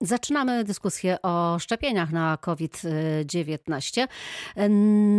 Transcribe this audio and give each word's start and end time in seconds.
Zaczynamy 0.00 0.64
dyskusję 0.64 1.22
o 1.22 1.58
szczepieniach 1.58 2.12
na 2.12 2.36
COVID-19. 2.36 4.08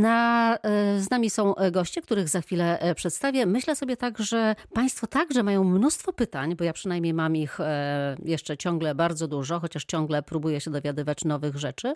Na, 0.02 0.58
z 1.00 1.09
nami 1.09 1.29
są 1.29 1.54
goście, 1.71 2.02
których 2.02 2.29
za 2.29 2.42
chwilę 2.42 2.94
przedstawię. 2.96 3.46
Myślę 3.46 3.76
sobie 3.76 3.97
tak, 3.97 4.20
że 4.20 4.55
Państwo 4.73 5.07
także 5.07 5.44
mają 5.44 5.63
mnóstwo 5.63 6.13
pytań, 6.13 6.55
bo 6.55 6.63
ja 6.63 6.73
przynajmniej 6.73 7.13
mam 7.13 7.36
ich 7.36 7.60
e, 7.60 8.18
jeszcze 8.26 8.57
ciągle 8.57 8.96
bardzo 8.96 9.28
dużo, 9.28 9.60
chociaż 9.60 9.86
ciągle 9.86 10.23
próbuję 10.23 10.62
się 10.62 10.71
dowiadywać 10.71 11.25
nowych 11.25 11.57
rzeczy. 11.57 11.93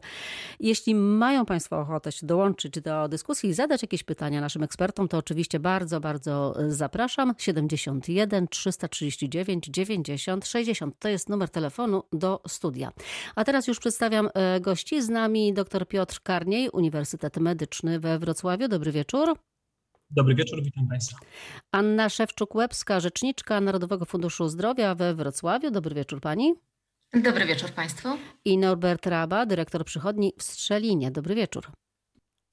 Jeśli 0.59 0.95
mają 0.95 1.45
Państwo 1.45 1.79
ochotę 1.79 2.11
się 2.11 2.27
dołączyć 2.27 2.81
do 2.81 3.07
dyskusji 3.07 3.50
i 3.50 3.54
zadać 3.54 3.81
jakieś 3.81 4.04
pytania 4.04 4.41
naszym 4.41 4.63
ekspertom, 4.63 5.07
to 5.07 5.18
oczywiście 5.18 5.59
bardzo, 5.59 6.00
bardzo 6.00 6.55
zapraszam. 6.68 7.34
71 7.38 8.47
339 8.47 9.65
90 9.65 10.47
60 10.47 11.00
to 11.00 11.07
jest 11.07 11.29
numer 11.29 11.50
telefonu 11.50 12.04
do 12.13 12.41
studia 12.47 12.72
studia. 12.73 12.91
A 13.35 13.43
teraz 13.43 13.67
już 13.67 13.79
przedstawiam 13.79 14.29
e, 14.33 14.59
gości. 14.59 15.01
Z 15.01 15.09
nami 15.09 15.54
dr 15.54 15.87
Piotr 15.87 16.21
Karniej, 16.23 16.69
Uniwersytet 16.69 17.37
Medyczny 17.37 18.00
we 18.00 18.19
Wrocławiu. 18.19 18.68
Dobry 18.68 18.91
wieczór. 18.91 19.37
Dobry 20.09 20.36
wieczór, 20.36 20.64
witam 20.64 20.87
Państwa. 20.87 21.17
Anna 21.71 22.07
Szewczuk-Łebska, 22.09 23.00
rzeczniczka 23.00 23.61
Narodowego 23.61 24.05
Funduszu 24.05 24.47
Zdrowia 24.47 24.95
we 24.95 25.14
Wrocławiu. 25.14 25.71
Dobry 25.71 25.95
wieczór 25.95 26.21
Pani. 26.21 26.54
Dobry 27.14 27.45
wieczór 27.45 27.71
Państwu. 27.71 28.09
I 28.45 28.57
Norbert 28.57 29.05
Raba, 29.05 29.45
dyrektor 29.45 29.86
przychodni 29.86 30.33
w 30.37 30.43
Strzelinie. 30.43 31.11
Dobry 31.11 31.36
wieczór. 31.36 31.67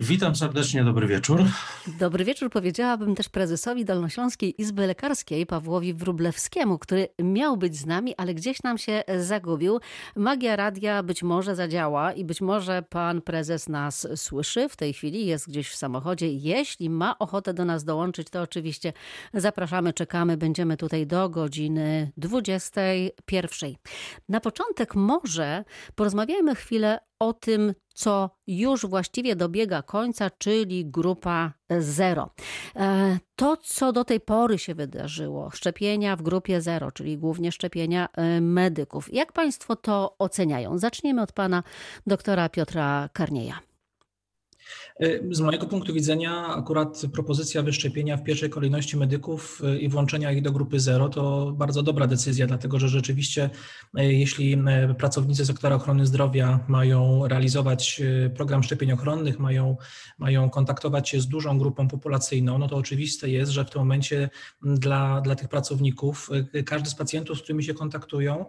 Witam 0.02 0.36
serdecznie, 0.36 0.84
dobry 0.84 1.06
wieczór. 1.06 1.44
Dobry 1.86 2.24
wieczór 2.24 2.50
powiedziałabym 2.50 3.14
też 3.14 3.28
prezesowi 3.28 3.84
Dolnośląskiej 3.84 4.62
Izby 4.62 4.86
Lekarskiej 4.86 5.46
Pawłowi 5.46 5.94
Wrublewskiemu, 5.94 6.78
który 6.78 7.08
miał 7.22 7.56
być 7.56 7.76
z 7.76 7.86
nami, 7.86 8.14
ale 8.16 8.34
gdzieś 8.34 8.62
nam 8.62 8.78
się 8.78 9.02
zagubił. 9.18 9.80
Magia 10.16 10.56
radia 10.56 11.02
być 11.02 11.22
może 11.22 11.56
zadziała 11.56 12.12
i 12.12 12.24
być 12.24 12.40
może 12.40 12.82
pan 12.82 13.22
prezes 13.22 13.68
nas 13.68 14.08
słyszy 14.16 14.68
w 14.68 14.76
tej 14.76 14.92
chwili, 14.92 15.26
jest 15.26 15.48
gdzieś 15.48 15.70
w 15.70 15.76
samochodzie. 15.76 16.32
Jeśli 16.32 16.90
ma 16.90 17.18
ochotę 17.18 17.54
do 17.54 17.64
nas 17.64 17.84
dołączyć, 17.84 18.30
to 18.30 18.42
oczywiście 18.42 18.92
zapraszamy, 19.34 19.92
czekamy. 19.92 20.36
Będziemy 20.36 20.76
tutaj 20.76 21.06
do 21.06 21.28
godziny 21.28 22.12
21. 22.16 23.74
Na 24.28 24.40
początek 24.40 24.94
może 24.94 25.64
porozmawiajmy 25.94 26.54
chwilę 26.54 26.98
o 27.20 27.32
tym, 27.32 27.74
co 27.94 28.30
już 28.46 28.86
właściwie 28.86 29.36
dobiega 29.36 29.82
końca, 29.82 30.30
czyli 30.30 30.86
grupa 30.86 31.52
zero. 31.78 32.30
E, 32.76 33.18
to, 33.36 33.56
co 33.56 33.92
do 33.92 34.04
tej 34.04 34.20
pory 34.20 34.58
się 34.58 34.74
wydarzyło, 34.74 35.50
szczepienia 35.50 36.16
w 36.16 36.22
grupie 36.22 36.60
zero, 36.60 36.92
czyli 36.92 37.18
głównie 37.18 37.52
szczepienia 37.52 38.08
e, 38.12 38.40
medyków. 38.40 39.14
Jak 39.14 39.32
Państwo 39.32 39.76
to 39.76 40.16
oceniają? 40.18 40.78
Zaczniemy 40.78 41.22
od 41.22 41.32
pana 41.32 41.62
doktora 42.06 42.48
Piotra 42.48 43.08
Karnieja. 43.12 43.69
Z 45.30 45.40
mojego 45.40 45.66
punktu 45.66 45.94
widzenia, 45.94 46.46
akurat 46.46 47.02
propozycja 47.12 47.62
wyszczepienia 47.62 48.16
w 48.16 48.24
pierwszej 48.24 48.50
kolejności 48.50 48.96
medyków 48.96 49.62
y, 49.64 49.78
i 49.78 49.88
włączenia 49.88 50.32
ich 50.32 50.42
do 50.42 50.52
grupy 50.52 50.80
zero 50.80 51.08
to 51.08 51.52
bardzo 51.56 51.82
dobra 51.82 52.06
decyzja, 52.06 52.46
dlatego 52.46 52.78
że 52.78 52.88
rzeczywiście, 52.88 53.50
y, 53.98 54.04
jeśli 54.04 54.54
y, 54.54 54.94
pracownicy 54.94 55.46
sektora 55.46 55.76
ochrony 55.76 56.06
zdrowia 56.06 56.60
mają 56.68 57.28
realizować 57.28 58.02
program 58.36 58.62
szczepień 58.62 58.92
ochronnych, 58.92 59.38
mają, 59.38 59.76
mają 60.18 60.50
kontaktować 60.50 61.08
się 61.08 61.20
z 61.20 61.28
dużą 61.28 61.58
grupą 61.58 61.88
populacyjną, 61.88 62.58
no 62.58 62.68
to 62.68 62.76
oczywiste 62.76 63.28
jest, 63.28 63.52
że 63.52 63.64
w 63.64 63.70
tym 63.70 63.80
momencie 63.80 64.30
dla, 64.62 65.20
dla 65.20 65.34
tych 65.34 65.48
pracowników 65.48 66.30
każdy 66.66 66.90
z 66.90 66.94
pacjentów, 66.94 67.38
z 67.38 67.42
którymi 67.42 67.64
się 67.64 67.74
kontaktują, 67.74 68.46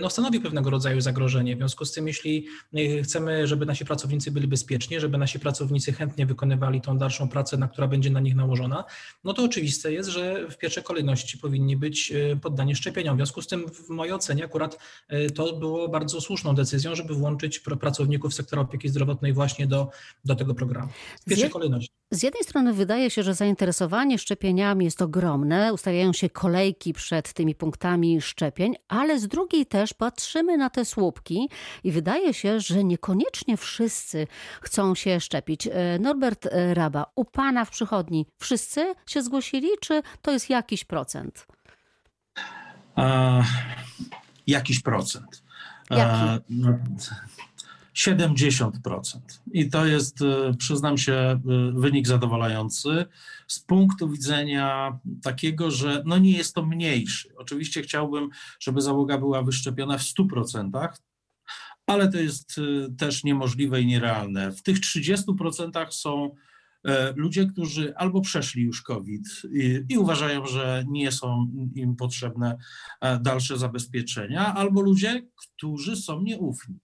no 0.00 0.10
stanowi 0.10 0.40
pewnego 0.40 0.70
rodzaju 0.70 1.00
zagrożenie. 1.00 1.56
W 1.56 1.58
związku 1.58 1.84
z 1.84 1.92
tym, 1.92 2.08
jeśli 2.08 2.46
chcemy, 3.02 3.46
żeby 3.46 3.66
nasi 3.66 3.84
pracownicy 3.84 4.30
byli 4.30 4.48
bezpieczni, 4.48 5.00
żeby 5.00 5.18
nasi 5.18 5.40
pracownicy 5.40 5.51
pracownicy 5.52 5.92
chętnie 5.92 6.26
wykonywali 6.26 6.80
tą 6.80 6.98
dalszą 6.98 7.28
pracę, 7.28 7.56
na 7.56 7.68
która 7.68 7.88
będzie 7.88 8.10
na 8.10 8.20
nich 8.20 8.34
nałożona, 8.34 8.84
no 9.24 9.32
to 9.34 9.44
oczywiste 9.44 9.92
jest, 9.92 10.08
że 10.10 10.48
w 10.50 10.58
pierwszej 10.58 10.82
kolejności 10.82 11.38
powinni 11.38 11.76
być 11.76 12.12
e, 12.12 12.36
poddani 12.36 12.74
szczepieniom. 12.74 13.16
W 13.16 13.18
związku 13.18 13.42
z 13.42 13.46
tym 13.46 13.68
w 13.68 13.88
mojej 13.88 14.14
ocenie 14.14 14.44
akurat 14.44 14.78
e, 15.08 15.30
to 15.30 15.56
było 15.56 15.88
bardzo 15.88 16.20
słuszną 16.20 16.54
decyzją, 16.54 16.94
żeby 16.94 17.14
włączyć 17.14 17.58
pracowników 17.58 18.34
sektora 18.34 18.62
opieki 18.62 18.88
zdrowotnej 18.88 19.32
właśnie 19.32 19.66
do, 19.66 19.90
do 20.24 20.34
tego 20.34 20.54
programu. 20.54 20.88
W 21.20 21.24
pierwszej 21.24 21.50
kolejności. 21.50 22.01
Z 22.12 22.22
jednej 22.22 22.44
strony 22.44 22.72
wydaje 22.72 23.10
się, 23.10 23.22
że 23.22 23.34
zainteresowanie 23.34 24.18
szczepieniami 24.18 24.84
jest 24.84 25.02
ogromne, 25.02 25.72
ustawiają 25.72 26.12
się 26.12 26.30
kolejki 26.30 26.92
przed 26.92 27.32
tymi 27.32 27.54
punktami 27.54 28.20
szczepień, 28.20 28.74
ale 28.88 29.18
z 29.18 29.28
drugiej 29.28 29.66
też 29.66 29.94
patrzymy 29.94 30.56
na 30.56 30.70
te 30.70 30.84
słupki 30.84 31.48
i 31.84 31.92
wydaje 31.92 32.34
się, 32.34 32.60
że 32.60 32.84
niekoniecznie 32.84 33.56
wszyscy 33.56 34.26
chcą 34.60 34.94
się 34.94 35.20
szczepić. 35.20 35.66
E, 35.66 35.98
Norbert 36.00 36.46
e, 36.46 36.74
Raba, 36.74 37.06
u 37.14 37.24
pana 37.24 37.64
w 37.64 37.70
przychodni 37.70 38.26
wszyscy 38.38 38.94
się 39.06 39.22
zgłosili, 39.22 39.68
czy 39.80 40.02
to 40.22 40.30
jest 40.32 40.50
jakiś 40.50 40.84
procent? 40.84 41.46
A, 42.96 43.42
jakiś 44.46 44.80
procent. 44.80 45.42
Jaki? 45.90 46.44
No, 46.50 46.78
70%. 47.94 49.20
I 49.52 49.70
to 49.70 49.86
jest, 49.86 50.22
e, 50.22 50.54
przyznam 50.58 50.98
się, 50.98 51.12
e, 51.12 51.40
wynik 51.74 52.06
zadowalający 52.06 53.06
z 53.46 53.60
punktu 53.60 54.08
widzenia 54.08 54.98
takiego, 55.22 55.70
że 55.70 56.02
no 56.06 56.18
nie 56.18 56.32
jest 56.32 56.54
to 56.54 56.66
mniejszy. 56.66 57.28
Oczywiście 57.36 57.82
chciałbym, 57.82 58.28
żeby 58.60 58.80
załoga 58.80 59.18
była 59.18 59.42
wyszczepiona 59.42 59.98
w 59.98 60.02
100%, 60.02 60.88
ale 61.86 62.08
to 62.08 62.18
jest 62.18 62.58
e, 62.58 62.94
też 62.94 63.24
niemożliwe 63.24 63.82
i 63.82 63.86
nierealne. 63.86 64.52
W 64.52 64.62
tych 64.62 64.78
30% 64.78 65.90
są 65.90 66.34
ludzie, 67.16 67.46
którzy 67.46 67.96
albo 67.96 68.20
przeszli 68.20 68.62
już 68.62 68.82
COVID 68.82 69.22
i, 69.52 69.80
i, 69.88 69.98
uważają, 69.98 70.46
że 70.46 70.84
nie 70.88 71.12
są 71.12 71.46
im 71.74 71.96
potrzebne 71.96 72.58
dalsze 73.20 73.58
zabezpieczenia, 73.58 74.54
albo 74.54 74.80
ludzie, 74.80 75.28
którzy 75.36 75.96
są 75.96 76.22
nieufni. 76.22 76.78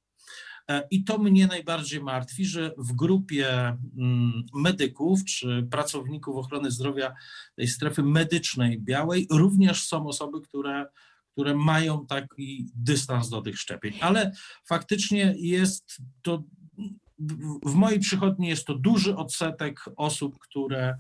E, 0.71 0.89
I 0.91 1.05
to 1.05 1.19
mnie 1.19 1.47
najbardziej 1.47 2.03
martwi, 2.03 2.45
że 2.45 2.75
w 2.79 2.93
grupie 2.93 3.49
mm, 3.59 4.47
medyków 4.55 5.25
czy 5.25 5.67
pracowników 5.71 6.37
ochrony 6.37 6.71
zdrowia 6.71 7.15
tej 7.57 7.69
strefy 7.69 8.03
medycznej 8.03 8.81
białej 8.81 9.27
również 9.31 9.87
są 9.87 10.07
osoby, 10.07 10.41
które, 10.41 10.87
które 11.33 11.55
mają 11.55 12.07
taki 12.07 12.71
dystans 12.75 13.29
do 13.29 13.43
tych 13.43 13.59
szczepień. 13.59 13.95
Ale 14.01 14.33
faktycznie 14.69 15.35
jest 15.39 15.97
to, 16.23 16.45
w 17.67 17.75
mojej 17.75 18.01
przychodni 18.01 18.49
jest 18.49 18.67
to 18.67 18.75
duży 18.75 19.17
odsetek 19.17 19.81
osób, 19.97 20.39
które 20.39 20.99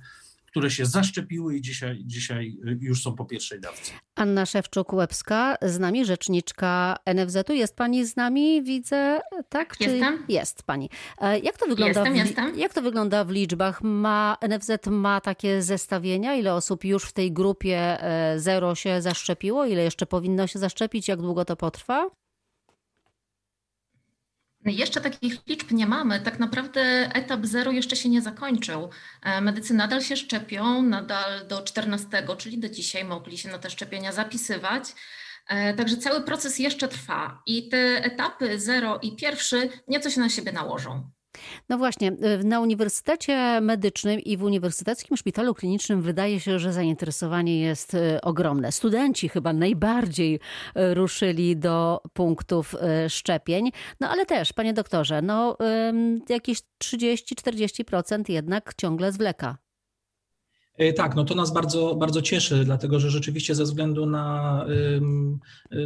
które 0.58 0.70
się 0.70 0.86
zaszczepiły 0.86 1.56
i 1.56 1.60
dzisiaj, 1.60 2.02
dzisiaj 2.04 2.56
już 2.80 3.02
są 3.02 3.14
po 3.14 3.24
pierwszej 3.24 3.60
dawce. 3.60 3.92
Anna 4.14 4.44
Szewczuk-Łebska, 4.44 5.56
z 5.62 5.78
nami 5.78 6.04
rzeczniczka 6.04 6.96
NFZ-u. 7.14 7.52
Jest 7.52 7.76
pani 7.76 8.06
z 8.06 8.16
nami, 8.16 8.62
widzę, 8.62 9.20
tak? 9.48 9.76
Czy 9.76 9.84
jestem. 9.84 10.24
Jest 10.28 10.62
pani. 10.62 10.90
E, 11.20 11.38
jak 11.38 11.58
to 11.58 11.66
wygląda? 11.66 12.00
Jestem, 12.00 12.14
w, 12.14 12.16
jestem. 12.16 12.58
Jak 12.58 12.74
to 12.74 12.82
wygląda 12.82 13.24
w 13.24 13.30
liczbach? 13.30 13.82
Ma 13.82 14.36
NFZ 14.48 14.70
ma 14.90 15.20
takie 15.20 15.62
zestawienia? 15.62 16.34
Ile 16.34 16.54
osób 16.54 16.84
już 16.84 17.04
w 17.04 17.12
tej 17.12 17.32
grupie 17.32 18.02
e, 18.02 18.38
zero 18.38 18.74
się 18.74 19.02
zaszczepiło? 19.02 19.66
Ile 19.66 19.82
jeszcze 19.82 20.06
powinno 20.06 20.46
się 20.46 20.58
zaszczepić? 20.58 21.08
Jak 21.08 21.20
długo 21.20 21.44
to 21.44 21.56
potrwa? 21.56 22.10
Jeszcze 24.64 25.00
takich 25.00 25.46
liczb 25.46 25.70
nie 25.70 25.86
mamy. 25.86 26.20
Tak 26.20 26.38
naprawdę 26.38 26.80
etap 27.14 27.46
zero 27.46 27.72
jeszcze 27.72 27.96
się 27.96 28.08
nie 28.08 28.22
zakończył. 28.22 28.90
E, 29.22 29.40
medycy 29.40 29.74
nadal 29.74 30.02
się 30.02 30.16
szczepią, 30.16 30.82
nadal 30.82 31.46
do 31.46 31.62
14, 31.62 32.08
czyli 32.38 32.58
do 32.58 32.68
dzisiaj 32.68 33.04
mogli 33.04 33.38
się 33.38 33.48
na 33.48 33.58
te 33.58 33.70
szczepienia 33.70 34.12
zapisywać. 34.12 34.84
E, 35.48 35.74
także 35.74 35.96
cały 35.96 36.22
proces 36.22 36.58
jeszcze 36.58 36.88
trwa 36.88 37.42
i 37.46 37.68
te 37.68 38.04
etapy 38.04 38.60
zero 38.60 38.98
i 39.02 39.16
pierwszy 39.16 39.68
nieco 39.88 40.10
się 40.10 40.20
na 40.20 40.28
siebie 40.28 40.52
nałożą. 40.52 41.10
No 41.68 41.78
właśnie, 41.78 42.12
y, 42.40 42.44
na 42.44 42.60
Uniwersytecie 42.60 43.60
Medycznym 43.60 44.20
i 44.20 44.36
w 44.36 44.42
Uniwersyteckim 44.42 45.16
Szpitalu 45.16 45.54
Klinicznym 45.54 46.02
wydaje 46.02 46.40
się, 46.40 46.58
że 46.58 46.72
zainteresowanie 46.72 47.60
jest 47.60 47.94
y, 47.94 48.20
ogromne. 48.22 48.72
Studenci 48.72 49.28
chyba 49.28 49.52
najbardziej 49.52 50.34
y, 50.34 50.94
ruszyli 50.94 51.56
do 51.56 52.00
punktów 52.12 52.74
szczepień. 53.08 53.70
No 54.00 54.08
ale 54.08 54.26
też, 54.26 54.52
panie 54.52 54.72
doktorze, 54.74 55.22
no 55.22 55.56
jakieś 56.28 56.58
30-40% 56.84 58.30
jednak 58.30 58.74
ciągle 58.74 59.12
zwleka. 59.12 59.67
E, 60.78 60.92
tak, 60.92 61.16
no 61.16 61.24
to 61.24 61.34
nas 61.34 61.52
bardzo, 61.52 61.94
bardzo 61.94 62.22
cieszy, 62.22 62.64
dlatego 62.64 63.00
że 63.00 63.10
rzeczywiście 63.10 63.54
ze 63.54 63.64
względu 63.64 64.06
na 64.06 64.66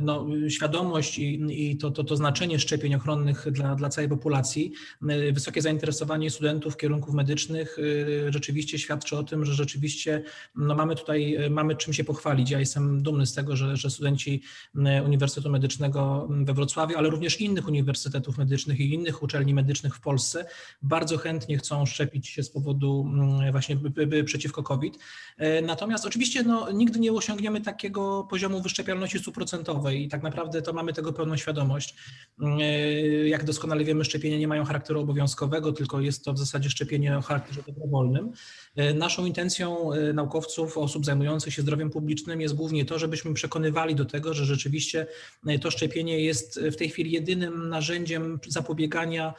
no, 0.02 0.26
świadomość 0.48 1.18
i, 1.18 1.70
i 1.70 1.76
to, 1.76 1.90
to, 1.90 2.04
to 2.04 2.16
znaczenie 2.16 2.58
szczepień 2.58 2.94
ochronnych 2.94 3.46
dla, 3.50 3.74
dla 3.74 3.88
całej 3.88 4.08
populacji, 4.08 4.72
e, 5.08 5.32
wysokie 5.32 5.62
zainteresowanie 5.62 6.30
studentów 6.30 6.76
kierunków 6.76 7.14
medycznych 7.14 7.78
e, 7.78 8.32
rzeczywiście 8.32 8.78
świadczy 8.78 9.16
o 9.16 9.22
tym, 9.22 9.44
że 9.44 9.54
rzeczywiście 9.54 10.22
no, 10.56 10.74
mamy 10.74 10.96
tutaj, 10.96 11.36
mamy 11.50 11.76
czym 11.76 11.92
się 11.92 12.04
pochwalić. 12.04 12.50
Ja 12.50 12.60
jestem 12.60 13.02
dumny 13.02 13.26
z 13.26 13.34
tego, 13.34 13.56
że, 13.56 13.76
że 13.76 13.90
studenci 13.90 14.42
Uniwersytetu 15.04 15.50
Medycznego 15.50 16.28
we 16.30 16.54
Wrocławiu, 16.54 16.96
ale 16.96 17.10
również 17.10 17.40
innych 17.40 17.68
uniwersytetów 17.68 18.38
medycznych 18.38 18.80
i 18.80 18.94
innych 18.94 19.22
uczelni 19.22 19.54
medycznych 19.54 19.96
w 19.96 20.00
Polsce 20.00 20.46
bardzo 20.82 21.18
chętnie 21.18 21.58
chcą 21.58 21.86
szczepić 21.86 22.28
się 22.28 22.42
z 22.42 22.50
powodu 22.50 23.06
właśnie 23.52 23.76
przeciwko 24.24 24.62
COVID. 24.62 24.81
COVID. 24.82 24.99
E, 25.38 25.62
natomiast 25.62 26.06
oczywiście 26.06 26.43
no, 26.43 26.73
nigdy 26.73 27.00
nie 27.00 27.12
osiągniemy 27.12 27.61
takiego 27.61 28.26
poziomu 28.31 28.62
wyszczepialności 28.62 29.19
stuprocentowej 29.19 30.05
i 30.05 30.08
tak 30.08 30.23
naprawdę 30.23 30.62
to 30.62 30.73
mamy 30.73 30.93
tego 30.93 31.12
pełną 31.12 31.37
świadomość. 31.37 31.94
E, 32.40 32.62
jak 33.29 33.44
doskonale 33.44 33.84
wiemy, 33.84 34.05
szczepienia 34.05 34.38
nie 34.38 34.49
mają 34.49 34.64
charakteru 34.64 35.00
obowiązkowego, 35.00 35.73
tylko 35.73 36.00
jest 36.00 36.25
to 36.25 36.32
w 36.32 36.38
zasadzie 36.38 36.70
szczepienie 36.70 37.19
o 37.19 37.23
charakterze 37.23 37.61
dobrowolnym. 37.67 38.32
E, 38.76 38.94
naszą 38.94 39.26
intencją 39.26 39.90
naukowców, 40.14 40.79
osób 40.79 41.05
zajmujących 41.05 41.55
się 41.55 41.62
zdrowiem 41.62 41.90
publicznym 41.90 42.40
jest 42.40 42.55
głównie 42.55 42.85
to, 42.85 42.99
żebyśmy 42.99 43.35
przekonywali 43.35 43.94
do 43.94 44.05
tego, 44.05 44.35
że 44.35 44.44
rzeczywiście 44.44 45.06
to 45.61 45.70
szczepienie 45.70 46.20
jest 46.20 46.61
w 46.61 46.76
tej 46.76 46.88
chwili 46.88 47.11
jedynym 47.11 47.69
narzędziem 47.69 48.40
zapobiegania 48.49 49.35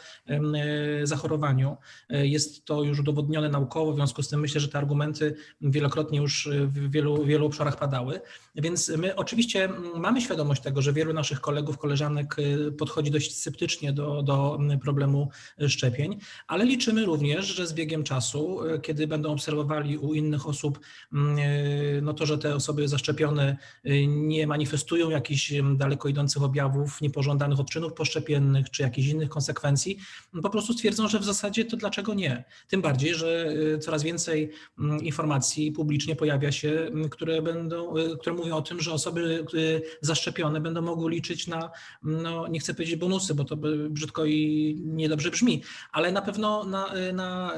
zachorowaniu. 1.04 1.78
Jest 2.10 2.66
to 2.66 2.84
już 2.84 3.00
udowodnione 3.00 3.50
naukowo, 3.50 3.92
w 3.92 3.96
związku 3.96 4.24
z 4.24 4.30
tym 4.30 4.40
myślę, 4.40 4.62
że 4.62 4.68
te 4.68 4.78
argumenty 4.78 5.33
wielokrotnie 5.62 6.20
już 6.20 6.50
w 6.68 6.92
wielu, 6.92 7.26
wielu 7.26 7.46
obszarach 7.46 7.80
padały. 7.80 8.22
Więc 8.56 8.90
my 8.98 9.16
oczywiście 9.16 9.70
mamy 9.96 10.22
świadomość 10.22 10.62
tego, 10.62 10.82
że 10.82 10.94
wielu 10.94 11.14
naszych 11.14 11.42
kolegów, 11.42 11.78
koleżanek 11.78 12.36
y, 12.40 12.72
podchodzi 12.72 13.12
dość 13.12 13.38
sceptycznie 13.38 13.94
do, 13.94 14.24
do 14.24 14.60
problemu 14.82 15.30
szczepień, 15.68 16.20
ale 16.48 16.66
liczymy 16.66 17.06
również, 17.06 17.46
że 17.46 17.68
z 17.68 17.74
biegiem 17.74 18.04
czasu, 18.04 18.68
y, 18.68 18.80
kiedy 18.80 19.08
będą 19.08 19.32
obserwowali 19.32 19.98
u 19.98 20.14
innych 20.14 20.48
osób, 20.48 20.80
y, 20.80 21.18
no 22.02 22.14
to, 22.14 22.26
że 22.26 22.38
te 22.38 22.56
osoby 22.56 22.88
zaszczepione 22.88 23.58
nie 24.08 24.48
manifestują 24.48 25.10
jakichś 25.10 25.54
daleko 25.76 26.10
idących 26.10 26.44
objawów, 26.44 27.02
niepożądanych 27.02 27.60
odczynów 27.60 27.94
poszczepiennych 27.94 28.70
czy 28.70 28.82
jakichś 28.82 29.08
innych 29.08 29.30
konsekwencji, 29.30 29.98
po 30.44 30.50
prostu 30.50 30.74
stwierdzą, 30.74 31.08
że 31.08 31.20
w 31.20 31.24
zasadzie 31.24 31.66
to 31.66 31.78
dlaczego 31.78 32.14
nie. 32.14 32.44
Tym 32.68 32.82
bardziej, 32.82 33.16
że 33.16 33.54
coraz 33.80 34.04
więcej 34.04 34.52
informacji 35.02 35.23
publicznie 35.72 36.16
pojawia 36.16 36.52
się, 36.52 36.92
które 37.12 37.42
będą, 37.42 37.94
które 38.20 38.36
mówią 38.36 38.56
o 38.56 38.62
tym, 38.62 38.82
że 38.82 38.92
osoby 38.92 39.46
zaszczepione 40.02 40.62
będą 40.62 40.82
mogły 40.82 41.12
liczyć 41.12 41.48
na, 41.48 41.72
no 42.04 42.48
nie 42.48 42.60
chcę 42.60 42.74
powiedzieć 42.74 42.96
bonusy, 42.96 43.36
bo 43.36 43.44
to 43.44 43.58
brzydko 43.90 44.26
i 44.26 44.76
niedobrze 44.86 45.32
brzmi, 45.32 45.64
ale 45.92 46.12
na 46.12 46.22
pewno 46.22 46.64
na, 46.64 46.94
na 47.14 47.54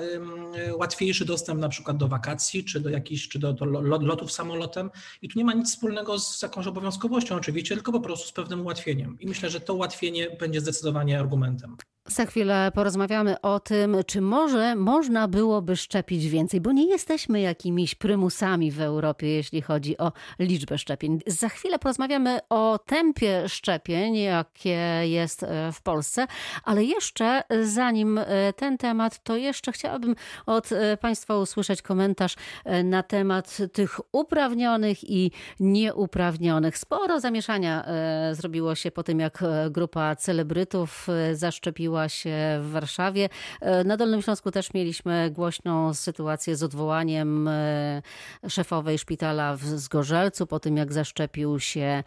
łatwiejszy 0.78 1.26
dostęp 1.26 1.62
na 1.62 1.70
przykład 1.70 1.98
do 1.98 2.08
wakacji, 2.08 2.64
czy 2.64 2.80
do 2.80 2.90
jakichś, 2.90 3.28
czy 3.28 3.40
do, 3.40 3.54
do 3.54 3.66
lotów 4.00 4.32
samolotem 4.32 4.92
i 5.22 5.30
tu 5.30 5.40
nie 5.40 5.46
ma 5.46 5.54
nic 5.54 5.70
wspólnego 5.70 6.20
z 6.20 6.42
jakąś 6.42 6.68
obowiązkowością 6.68 7.36
oczywiście, 7.36 7.76
tylko 7.76 7.92
po 7.92 8.00
prostu 8.00 8.28
z 8.28 8.32
pewnym 8.32 8.62
ułatwieniem 8.62 9.18
i 9.20 9.28
myślę, 9.28 9.50
że 9.50 9.60
to 9.60 9.74
ułatwienie 9.74 10.38
będzie 10.40 10.62
zdecydowanie 10.62 11.20
argumentem. 11.20 11.78
Za 12.08 12.26
chwilę 12.26 12.72
porozmawiamy 12.76 13.42
o 13.42 13.60
tym, 13.60 13.98
czy 14.08 14.22
może 14.22 14.76
można 14.76 15.28
byłoby 15.28 15.76
szczepić 15.76 16.28
więcej, 16.28 16.62
bo 16.62 16.72
nie 16.72 16.88
jesteśmy 16.88 17.42
jakimiś 17.42 17.96
prymusami 17.96 18.72
w 18.72 18.82
Europie, 18.82 19.28
jeśli 19.28 19.62
chodzi 19.62 19.98
o 19.98 20.12
liczbę 20.40 20.78
szczepień. 20.78 21.20
Za 21.28 21.50
chwilę 21.50 21.80
porozmawiamy 21.80 22.40
o 22.50 22.80
tempie 22.86 23.50
szczepień, 23.50 24.16
jakie 24.16 25.02
jest 25.04 25.44
e, 25.44 25.72
w 25.72 25.82
Polsce, 25.82 26.28
ale 26.64 26.84
jeszcze 26.84 27.44
zanim 27.64 28.18
e, 28.18 28.54
ten 28.54 28.78
temat, 28.78 29.24
to 29.24 29.36
jeszcze 29.36 29.72
chciałabym 29.72 30.16
od 30.46 30.72
e, 30.72 30.98
Państwa 30.98 31.38
usłyszeć 31.38 31.82
komentarz 31.82 32.36
na 32.84 33.04
temat 33.04 33.58
tych 33.74 34.00
uprawnionych 34.12 35.10
i 35.10 35.32
nieuprawnionych. 35.60 36.78
Sporo 36.78 37.20
zamieszania 37.20 37.86
zrobiło 38.32 38.76
się 38.76 38.92
po 38.92 39.04
tym, 39.04 39.20
jak 39.20 39.44
grupa 39.70 40.16
celebrytów 40.16 41.08
zaszczepiła 41.34 41.95
się 42.10 42.60
w 42.62 42.72
Warszawie. 42.72 43.30
E, 43.62 43.84
na 43.84 43.98
Dolnym 43.98 44.22
Śląsku 44.22 44.52
też 44.52 44.74
mieliśmy 44.74 45.32
głośną 45.32 45.94
sytuację 45.94 46.56
z 46.56 46.64
odwołaniem 46.64 47.48
e, 47.48 48.02
szefowej 48.50 48.98
szpitala 48.98 49.56
w 49.56 49.64
Zgorzelcu 49.64 50.48
po 50.48 50.60
tym, 50.60 50.78
jak 50.78 50.94
zaszczepił 50.94 51.60
się, 51.60 52.04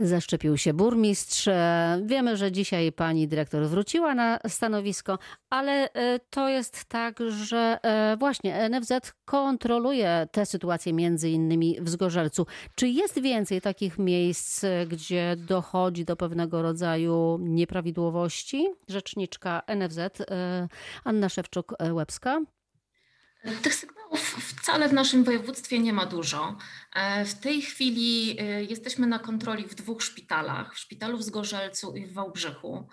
zaszczepił 0.00 0.56
się 0.56 0.74
burmistrz. 0.74 1.48
E, 1.48 2.00
wiemy, 2.04 2.36
że 2.36 2.52
dzisiaj 2.52 2.92
pani 2.92 3.28
dyrektor 3.28 3.66
wróciła 3.66 4.14
na 4.14 4.38
stanowisko, 4.48 5.18
ale 5.50 5.88
to 6.30 6.48
jest 6.48 6.84
tak, 6.84 7.18
że 7.30 7.78
właśnie 8.18 8.68
NFZ 8.70 8.92
kontroluje 9.24 10.28
tę 10.32 10.46
sytuację 10.46 10.92
między 10.92 11.30
innymi 11.30 11.76
w 11.80 11.88
Zgorzelcu. 11.88 12.46
Czy 12.74 12.88
jest 12.88 13.20
więcej 13.20 13.60
takich 13.60 13.98
miejsc, 13.98 14.64
gdzie 14.88 15.36
dochodzi 15.36 16.04
do 16.04 16.16
pewnego 16.16 16.62
rodzaju 16.62 17.38
nieprawidłowości? 17.40 18.68
Rzecznik 18.88 19.21
rzeczniczka 19.22 19.62
NFZ 19.66 19.98
e, 19.98 20.68
Anna 21.04 21.28
Szewczuk-Łebska. 21.28 22.44
Tych 23.62 23.74
sygnałów 23.74 24.20
wcale 24.20 24.88
w 24.88 24.92
naszym 24.92 25.24
województwie 25.24 25.78
nie 25.78 25.92
ma 25.92 26.06
dużo. 26.06 26.56
E, 26.94 27.24
w 27.24 27.34
tej 27.34 27.62
chwili 27.62 28.40
e, 28.40 28.64
jesteśmy 28.64 29.06
na 29.06 29.18
kontroli 29.18 29.68
w 29.68 29.74
dwóch 29.74 30.02
szpitalach, 30.02 30.74
w 30.74 30.78
szpitalu 30.78 31.18
w 31.18 31.22
Zgorzelcu 31.22 31.96
i 31.96 32.06
w 32.06 32.12
Wałbrzychu. 32.12 32.88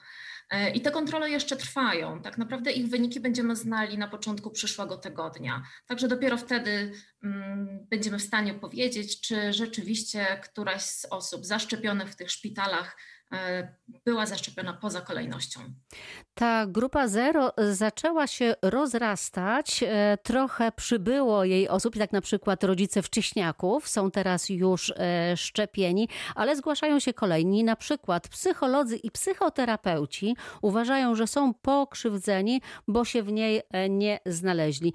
I 0.74 0.82
te 0.82 0.92
kontrole 0.92 1.30
jeszcze 1.30 1.56
trwają. 1.56 2.22
Tak 2.22 2.38
naprawdę 2.38 2.72
ich 2.72 2.88
wyniki 2.88 3.20
będziemy 3.20 3.56
znali 3.56 3.98
na 3.98 4.08
początku 4.08 4.52
przyszłego 4.52 4.98
tygodnia. 4.98 5.64
Także 5.88 6.08
dopiero 6.08 6.38
wtedy 6.38 6.92
mm, 7.24 7.88
będziemy 7.90 8.20
w 8.20 8.22
stanie 8.22 8.54
powiedzieć, 8.54 9.22
czy 9.22 9.54
rzeczywiście 9.54 10.42
któraś 10.44 10.82
z 10.82 11.06
osób 11.06 11.46
zaszczepionych 11.46 12.10
w 12.10 12.16
tych 12.16 12.32
szpitalach 12.32 12.98
była 14.06 14.26
zaszczepiona 14.26 14.74
poza 14.74 15.02
kolejnością. 15.02 15.60
Ta 16.34 16.66
grupa 16.66 17.08
zero 17.08 17.54
zaczęła 17.72 18.28
się 18.28 18.56
rozrastać, 18.62 19.84
e, 19.84 20.18
trochę 20.24 20.72
przybyło 20.72 21.44
jej 21.44 21.70
osób, 21.70 21.96
jak 21.96 22.12
na 22.12 22.22
przykład 22.22 22.64
rodzice 22.64 23.02
wcześniaków 23.02 23.88
są 23.88 24.12
teraz 24.12 24.50
już 24.50 24.94
e, 24.98 25.38
szczepieni, 25.38 26.10
ale 26.36 26.56
zgłaszają 26.56 27.00
się 27.00 27.14
kolejni, 27.14 27.64
na 27.64 27.76
przykład 27.76 28.28
psycholodzy 28.28 28.98
i 28.98 29.12
psychoterapeuci 29.12 30.36
uważają, 30.62 31.16
że 31.16 31.28
są 31.28 31.54
pokrzywdzeni, 31.54 32.62
bo 32.88 33.06
się 33.06 33.24
w 33.24 33.32
niej 33.32 33.62
nie 33.90 34.20
znaleźli. 34.26 34.94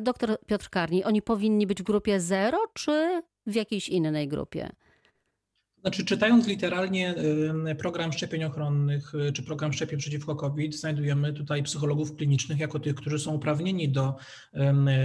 Doktor 0.00 0.38
Piotr 0.46 0.70
Karni, 0.70 1.04
oni 1.04 1.22
powinni 1.22 1.66
być 1.66 1.78
w 1.78 1.84
grupie 1.84 2.20
zero 2.20 2.58
czy 2.74 3.22
w 3.46 3.54
jakiejś 3.54 3.88
innej 3.88 4.28
grupie? 4.28 4.70
Znaczy, 5.82 6.04
czytając 6.04 6.46
literalnie 6.46 7.14
program 7.78 8.12
szczepień 8.12 8.44
ochronnych 8.44 9.14
y, 9.14 9.32
czy 9.32 9.42
program 9.42 9.72
szczepień 9.72 9.98
przeciwko 9.98 10.36
COVID, 10.36 10.76
znajdujemy 10.76 11.32
tutaj 11.32 11.62
psychologów 11.62 12.16
klinicznych 12.16 12.58
jako 12.58 12.80
tych, 12.80 12.94
którzy 12.94 13.18
są 13.18 13.34
uprawnieni 13.34 13.88
do, 13.88 14.16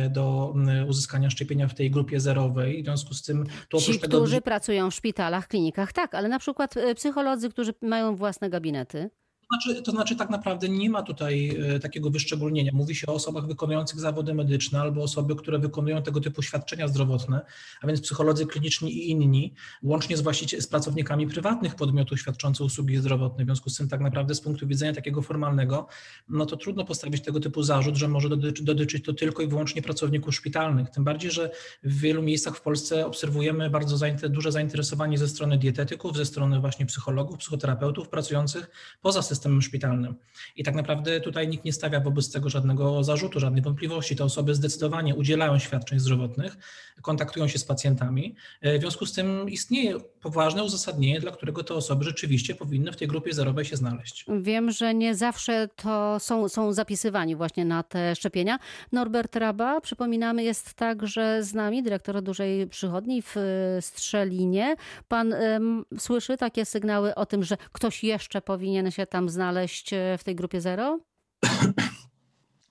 do 0.09 0.53
uzyskania 0.87 1.29
szczepienia 1.29 1.67
w 1.67 1.73
tej 1.73 1.91
grupie 1.91 2.19
zerowej. 2.19 2.81
W 2.81 2.85
związku 2.85 3.13
z 3.13 3.23
tym, 3.23 3.45
to 3.69 3.77
Ci, 3.77 3.99
tego... 3.99 4.17
którzy 4.17 4.41
pracują 4.41 4.91
w 4.91 4.95
szpitalach, 4.95 5.47
klinikach, 5.47 5.93
tak, 5.93 6.15
ale 6.15 6.29
na 6.29 6.39
przykład 6.39 6.77
y, 6.77 6.95
psycholodzy, 6.95 7.49
którzy 7.49 7.73
mają 7.81 8.15
własne 8.15 8.49
gabinety. 8.49 9.09
Znaczy, 9.49 9.81
to 9.81 9.91
znaczy 9.91 10.15
tak 10.15 10.29
naprawdę 10.29 10.69
nie 10.69 10.89
ma 10.89 11.03
tutaj 11.03 11.57
e, 11.75 11.79
takiego 11.79 12.09
wyszczególnienia. 12.09 12.71
Mówi 12.73 12.95
się 12.95 13.07
o 13.07 13.13
osobach 13.13 13.47
wykonujących 13.47 13.99
zawody 13.99 14.33
medyczne 14.33 14.81
albo 14.81 15.03
osoby, 15.03 15.35
które 15.35 15.59
wykonują 15.59 16.03
tego 16.03 16.21
typu 16.21 16.41
świadczenia 16.41 16.87
zdrowotne, 16.87 17.45
a 17.81 17.87
więc 17.87 18.01
psycholodzy 18.01 18.45
kliniczni 18.45 18.93
i 18.97 19.09
inni, 19.09 19.53
łącznie 19.83 20.17
z, 20.17 20.23
z 20.59 20.67
pracownikami 20.67 21.27
prywatnych 21.27 21.75
podmiotów 21.75 22.19
świadczących 22.19 22.65
usługi 22.65 22.97
zdrowotne. 22.97 23.43
W 23.43 23.47
związku 23.47 23.69
z 23.69 23.77
tym 23.77 23.87
tak 23.89 24.01
naprawdę 24.01 24.35
z 24.35 24.41
punktu 24.41 24.67
widzenia 24.67 24.93
takiego 24.93 25.21
formalnego, 25.21 25.87
no 26.29 26.45
to 26.45 26.57
trudno 26.57 26.85
postawić 26.85 27.23
tego 27.23 27.39
typu 27.39 27.63
zarzut, 27.63 27.95
że 27.95 28.07
może 28.07 28.29
dotyczy, 28.29 28.63
dotyczyć 28.63 29.05
to 29.05 29.13
tylko 29.13 29.43
i 29.43 29.47
wyłącznie 29.47 29.81
pracowników 29.81 30.35
szpitalnych. 30.35 30.89
Tym 30.89 31.03
bardziej, 31.03 31.31
że 31.31 31.51
w 31.83 31.99
wielu 31.99 32.21
miejscach 32.21 32.55
w 32.55 32.61
Polsce 32.61 33.05
obserwujemy 33.05 33.69
bardzo 33.69 34.07
duże 34.29 34.51
zainteresowanie 34.51 35.17
ze 35.17 35.27
strony 35.27 35.57
dietetyków, 35.57 36.17
ze 36.17 36.25
strony 36.25 36.59
właśnie 36.59 36.85
psychologów, 36.85 37.37
psychoterapeutów 37.37 38.09
pracujących 38.09 38.69
poza 39.01 39.21
systemem 39.21 39.36
systemem 39.37 39.61
szpitalnym. 39.61 40.15
I 40.55 40.63
tak 40.63 40.75
naprawdę 40.75 41.21
tutaj 41.21 41.47
nikt 41.47 41.65
nie 41.65 41.73
stawia 41.73 41.99
wobec 41.99 42.31
tego 42.31 42.49
żadnego 42.49 43.03
zarzutu, 43.03 43.39
żadnej 43.39 43.61
wątpliwości. 43.61 44.15
Te 44.15 44.23
osoby 44.23 44.55
zdecydowanie 44.55 45.15
udzielają 45.15 45.59
świadczeń 45.59 45.99
zdrowotnych, 45.99 46.57
kontaktują 47.01 47.47
się 47.47 47.59
z 47.59 47.65
pacjentami. 47.65 48.35
W 48.61 48.79
związku 48.79 49.05
z 49.05 49.13
tym 49.13 49.49
istnieje 49.49 49.99
poważne 50.21 50.63
uzasadnienie, 50.63 51.19
dla 51.19 51.31
którego 51.31 51.63
te 51.63 51.73
osoby 51.73 52.03
rzeczywiście 52.03 52.55
powinny 52.55 52.91
w 52.91 52.95
tej 52.95 53.07
grupie 53.07 53.33
zerowej 53.33 53.65
się 53.65 53.75
znaleźć. 53.75 54.25
Wiem, 54.41 54.71
że 54.71 54.93
nie 54.93 55.15
zawsze 55.15 55.69
to 55.75 56.19
są, 56.19 56.49
są 56.49 56.73
zapisywani 56.73 57.35
właśnie 57.35 57.65
na 57.65 57.83
te 57.83 58.15
szczepienia. 58.15 58.59
Norbert 58.91 59.35
Raba, 59.35 59.81
przypominamy, 59.81 60.43
jest 60.43 60.73
także 60.73 61.43
z 61.43 61.53
nami, 61.53 61.83
dyrektor 61.83 62.21
dużej 62.21 62.67
przychodni 62.67 63.21
w 63.21 63.37
e, 63.37 63.81
Strzelinie. 63.81 64.75
Pan 65.07 65.33
um, 65.33 65.85
słyszy 65.97 66.37
takie 66.37 66.65
sygnały 66.65 67.15
o 67.15 67.25
tym, 67.25 67.43
że 67.43 67.57
ktoś 67.71 68.03
jeszcze 68.03 68.41
powinien 68.41 68.91
się 68.91 69.05
tam 69.05 69.26
znaleźć 69.29 69.93
e, 69.93 70.17
w 70.17 70.23
tej 70.23 70.35
grupie 70.35 70.61
zero? 70.61 70.99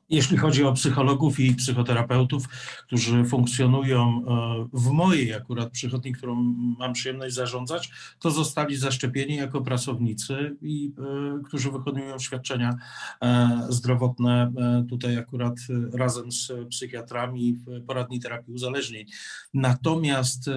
Jeśli 0.09 0.37
chodzi 0.37 0.65
o 0.65 0.73
psychologów 0.73 1.41
i 1.41 1.55
psychoterapeutów, 1.55 2.49
którzy 2.87 3.25
funkcjonują 3.25 4.23
e, 4.27 4.69
w 4.73 4.91
mojej 4.91 5.35
akurat 5.35 5.71
przychodni, 5.71 6.13
którą 6.13 6.35
mam 6.79 6.93
przyjemność 6.93 7.35
zarządzać, 7.35 7.91
to 8.19 8.31
zostali 8.31 8.77
zaszczepieni 8.77 9.37
jako 9.37 9.63
pracownicy 9.63 10.57
i 10.63 10.93
e, 10.99 11.43
którzy 11.43 11.71
wykonują 11.71 12.19
świadczenia 12.19 12.77
e, 13.23 13.61
zdrowotne 13.69 14.53
tutaj 14.89 15.19
akurat 15.19 15.55
razem 15.93 16.33
z 16.33 16.53
psychiatrami 16.71 17.53
w 17.53 17.85
poradni 17.87 18.21
terapii 18.21 18.55
uzależnień. 18.55 19.07
Natomiast 19.55 20.51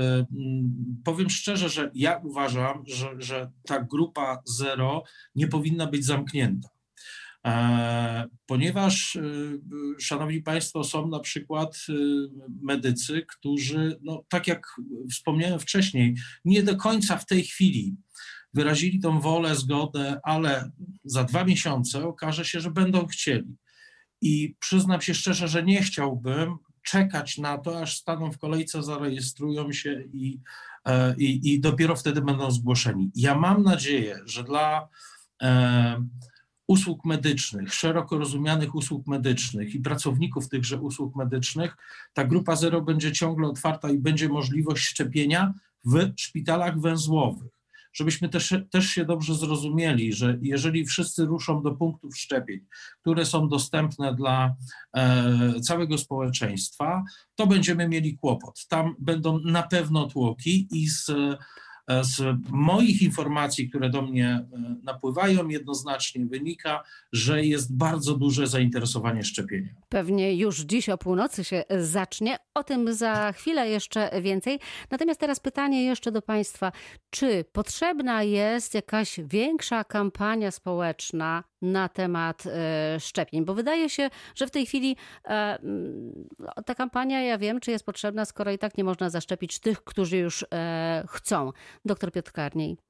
powiem 1.04 1.30
szczerze, 1.30 1.70
że 1.70 1.92
ja 1.94 2.18
uważam, 2.24 2.84
że, 2.88 3.10
że 3.18 3.52
ta 3.66 3.82
grupa 3.82 4.42
zero 4.46 5.04
nie 5.36 5.48
powinna 5.48 5.88
być 5.88 6.06
zamknięta 6.06 6.70
ponieważ, 8.46 9.16
e, 9.16 9.22
szanowni 10.00 10.42
państwo, 10.42 10.84
są 10.84 11.08
na 11.08 11.20
przykład 11.20 11.78
e, 11.90 11.94
medycy, 12.62 13.26
którzy, 13.28 14.00
no, 14.02 14.24
tak 14.30 14.48
jak 14.48 14.68
wspomniałem 15.12 15.60
wcześniej, 15.60 16.16
nie 16.46 16.64
do 16.64 16.76
końca 16.76 17.18
w 17.18 17.26
tej 17.26 17.44
chwili 17.44 17.96
wyrazili 18.54 19.00
tą 19.00 19.20
wolę, 19.20 19.56
zgodę, 19.56 20.20
ale 20.24 20.72
za 21.04 21.24
dwa 21.24 21.44
miesiące 21.44 22.04
okaże 22.04 22.46
się, 22.46 22.60
że 22.60 22.72
będą 22.72 23.08
chcieli. 23.08 23.56
I 24.22 24.56
przyznam 24.60 25.02
się 25.02 25.14
szczerze, 25.14 25.48
że 25.48 25.64
nie 25.64 25.82
chciałbym 25.82 26.58
czekać 26.84 27.38
na 27.38 27.58
to, 27.58 27.82
aż 27.82 27.98
staną 27.98 28.32
w 28.32 28.38
kolejce, 28.38 28.84
zarejestrują 28.84 29.72
się 29.72 30.04
i, 30.14 30.40
i, 31.18 31.54
i 31.54 31.60
dopiero 31.60 31.96
wtedy 31.96 32.22
będą 32.22 32.52
zgłoszeni. 32.52 33.12
Ja 33.16 33.36
mam 33.36 33.64
nadzieję, 33.64 34.20
że 34.26 34.44
dla 34.44 34.88
usług 36.70 37.06
medycznych, 37.06 37.74
szeroko 37.74 38.18
rozumianych 38.18 38.76
usług 38.76 39.08
medycznych 39.08 39.76
i 39.76 39.80
pracowników 39.80 40.50
tychże 40.50 40.78
usług 40.78 41.16
medycznych, 41.16 41.78
ta 42.14 42.24
grupa 42.24 42.56
zero 42.56 42.82
będzie 42.82 43.12
ciągle 43.12 43.48
otwarta 43.48 43.90
i 43.90 43.98
będzie 43.98 44.30
możliwość 44.30 44.86
szczepienia 44.86 45.54
w 45.86 46.12
szpitalach 46.18 46.80
węzłowych. 46.82 47.52
Żebyśmy 47.94 48.30
też, 48.30 48.54
też 48.70 48.86
się 48.86 49.06
dobrze 49.06 49.36
zrozumieli, 49.36 50.14
że 50.14 50.38
jeżeli 50.42 50.86
wszyscy 50.86 51.26
ruszą 51.26 51.62
do 51.62 51.72
punktów 51.72 52.18
szczepień, 52.18 52.60
które 53.02 53.26
są 53.26 53.50
dostępne 53.50 54.16
dla 54.16 54.56
e, 54.94 55.62
całego 55.62 55.98
społeczeństwa, 55.98 57.04
to 57.36 57.48
będziemy 57.48 57.88
mieli 57.88 58.18
kłopot. 58.18 58.68
Tam 58.68 58.96
będą 59.00 59.40
na 59.40 59.64
pewno 59.64 60.08
tłoki 60.08 60.68
i 60.72 60.90
z 60.90 61.12
z 62.02 62.22
moich 62.50 63.02
informacji, 63.02 63.70
które 63.70 63.90
do 63.90 64.02
mnie 64.02 64.28
e, 64.28 64.46
napływają, 64.84 65.48
jednoznacznie 65.48 66.26
wynika, 66.26 66.84
że 67.14 67.46
jest 67.46 67.78
bardzo 67.78 68.16
duże 68.16 68.48
zainteresowanie 68.48 69.24
szczepieniem. 69.24 69.76
Pewnie 69.90 70.36
już 70.36 70.60
dziś 70.60 70.90
o 70.90 70.98
północy 70.98 71.44
się 71.44 71.64
zacznie. 71.80 72.38
O 72.54 72.64
tym 72.64 72.94
za 72.94 73.32
chwilę 73.32 73.70
jeszcze 73.70 74.22
więcej. 74.22 74.60
Natomiast 74.92 75.20
teraz 75.20 75.40
pytanie 75.40 75.84
jeszcze 75.84 76.12
do 76.12 76.22
Państwa. 76.22 76.72
Czy 77.10 77.46
potrzebna 77.52 78.24
jest 78.24 78.74
jakaś 78.74 79.20
większa 79.24 79.84
kampania 79.84 80.52
społeczna 80.52 81.44
na 81.62 81.90
temat 81.90 82.44
e, 82.46 83.00
szczepień? 83.00 83.46
Bo 83.46 83.54
wydaje 83.54 83.90
się, 83.90 84.10
że 84.36 84.48
w 84.48 84.52
tej 84.52 84.66
chwili 84.66 84.96
ta 86.66 86.76
kampania, 86.76 87.22
ja 87.22 87.38
wiem, 87.38 87.60
czy 87.60 87.72
jest 87.72 87.86
potrzebna, 87.86 88.26
skoro 88.26 88.52
i 88.52 88.58
tak 88.58 88.78
nie 88.78 88.84
można 88.84 89.10
zaszczepić 89.10 89.60
tych, 89.60 89.84
którzy 89.84 90.18
już 90.18 90.46
chcą. 91.08 91.52
Doktor 91.86 92.12
Piotr 92.12 92.32
Karniej. 92.32 92.89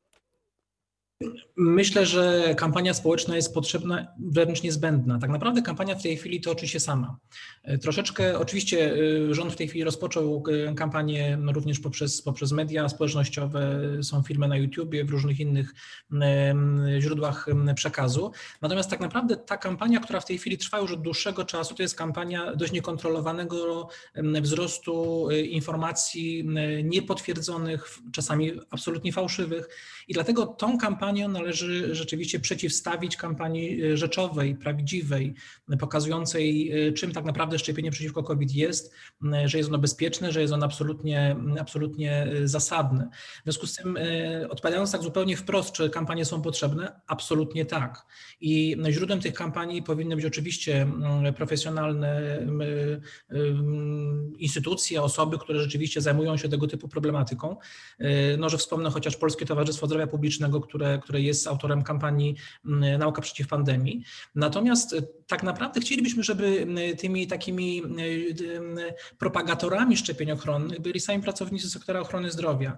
Myślę, 1.58 2.06
że 2.06 2.56
kampania 2.58 2.94
społeczna 2.94 3.36
jest 3.36 3.54
potrzebna, 3.54 4.08
wręcz 4.20 4.64
niezbędna. 4.64 5.20
Tak 5.20 5.30
naprawdę 5.30 5.62
kampania 5.62 5.96
w 5.96 6.04
tej 6.04 6.18
chwili 6.18 6.42
toczy 6.42 6.68
się 6.68 6.80
sama. 6.80 7.18
E, 7.64 7.78
troszeczkę, 7.78 8.40
oczywiście 8.40 8.94
e, 8.94 9.34
rząd 9.34 9.54
w 9.54 9.56
tej 9.56 9.68
chwili 9.68 9.84
rozpoczął 9.84 10.44
e, 10.70 10.74
kampanię 10.74 11.38
no, 11.42 11.52
również 11.52 11.80
poprzez, 11.80 12.22
poprzez 12.22 12.52
media 12.52 12.90
społecznościowe, 12.90 13.82
są 14.04 14.24
filmy 14.24 14.48
na 14.48 14.58
YouTubie, 14.58 15.06
w 15.06 15.10
różnych 15.10 15.40
innych 15.40 15.74
źródłach 17.00 17.46
przekazu. 17.76 18.32
Natomiast 18.62 18.90
tak 18.90 19.00
naprawdę 19.00 19.38
ta 19.38 19.58
kampania, 19.58 20.00
która 20.00 20.20
w 20.20 20.26
tej 20.26 20.38
chwili 20.38 20.58
trwa 20.58 20.80
już 20.80 20.92
od 20.92 21.02
dłuższego 21.02 21.46
czasu, 21.46 21.76
to 21.76 21.84
jest 21.84 21.96
kampania 21.96 22.56
dość 22.56 22.72
niekontrolowanego 22.72 23.88
wzrostu 24.42 25.28
informacji 25.32 26.50
niepotwierdzonych, 26.84 28.00
czasami 28.12 28.52
absolutnie 28.70 29.14
fałszywych. 29.14 29.70
I 30.08 30.14
dlatego 30.14 30.46
tą 30.46 30.78
kampanię 30.78 31.09
kampanię 31.10 31.28
należy 31.28 31.96
rzeczywiście 31.96 32.40
przeciwstawić 32.40 33.18
kampanii 33.18 33.84
e, 33.84 33.98
rzeczowej, 33.98 34.56
prawdziwej, 34.56 35.34
pokazującej, 35.80 36.72
e, 36.88 36.94
czym 36.94 37.12
tak 37.12 37.26
naprawdę 37.26 37.60
szczepienie 37.60 37.92
przeciwko 37.92 38.24
COVID 38.24 38.56
jest, 38.56 38.94
że 39.46 39.58
jest 39.58 39.70
ono 39.70 39.78
bezpieczne, 39.78 40.32
że 40.32 40.42
jest 40.42 40.54
ono 40.54 40.66
absolutnie, 40.66 41.36
absolutnie 41.60 42.24
e, 42.24 42.48
zasadne. 42.48 43.10
W 43.40 43.44
związku 43.44 43.68
z 43.68 43.76
tym, 43.76 43.98
odpowiadając 44.50 44.92
tak 44.92 45.04
zupełnie 45.04 45.38
wprost, 45.38 45.72
czy 45.72 45.90
kampanie 45.90 46.26
są 46.26 46.42
potrzebne? 46.42 47.02
Absolutnie 47.08 47.66
tak. 47.66 48.06
I 48.42 48.78
źródłem 48.90 49.20
tych 49.20 49.34
kampanii 49.34 49.84
powinny 49.84 50.16
być 50.16 50.26
oczywiście 50.26 50.92
profesjonalne 51.36 52.40
instytucje, 54.38 55.02
osoby, 55.02 55.38
które 55.38 55.60
rzeczywiście 55.60 56.02
zajmują 56.02 56.38
się 56.38 56.50
tego 56.50 56.68
typu 56.68 56.88
problematyką. 56.88 57.56
No, 58.38 58.50
że 58.50 58.58
wspomnę 58.58 58.90
chociaż 58.90 59.16
Polskie 59.16 59.46
Towarzystwo 59.46 59.88
Zdrowia 59.88 60.08
Publicznego, 60.08 60.62
które 60.62 60.99
które, 61.00 61.22
jest 61.22 61.48
autorem 61.48 61.82
kampanii 61.84 62.36
mm, 62.66 63.00
Nauka 63.00 63.22
przeciw 63.22 63.48
pandemii. 63.48 64.04
Natomiast 64.36 64.94
e, 64.94 65.02
tak 65.28 65.44
naprawdę 65.44 65.82
chcielibyśmy, 65.82 66.24
żeby 66.24 66.68
tymi 66.98 67.28
takimi 67.28 67.82
mm, 67.84 68.00
propagatorami 69.18 69.98
szczepień 69.98 70.32
ochronnych 70.32 70.82
byli 70.82 71.00
sami 71.00 71.24
pracownicy 71.24 71.70
sektora 71.70 72.00
ochrony 72.00 72.32
zdrowia. 72.32 72.78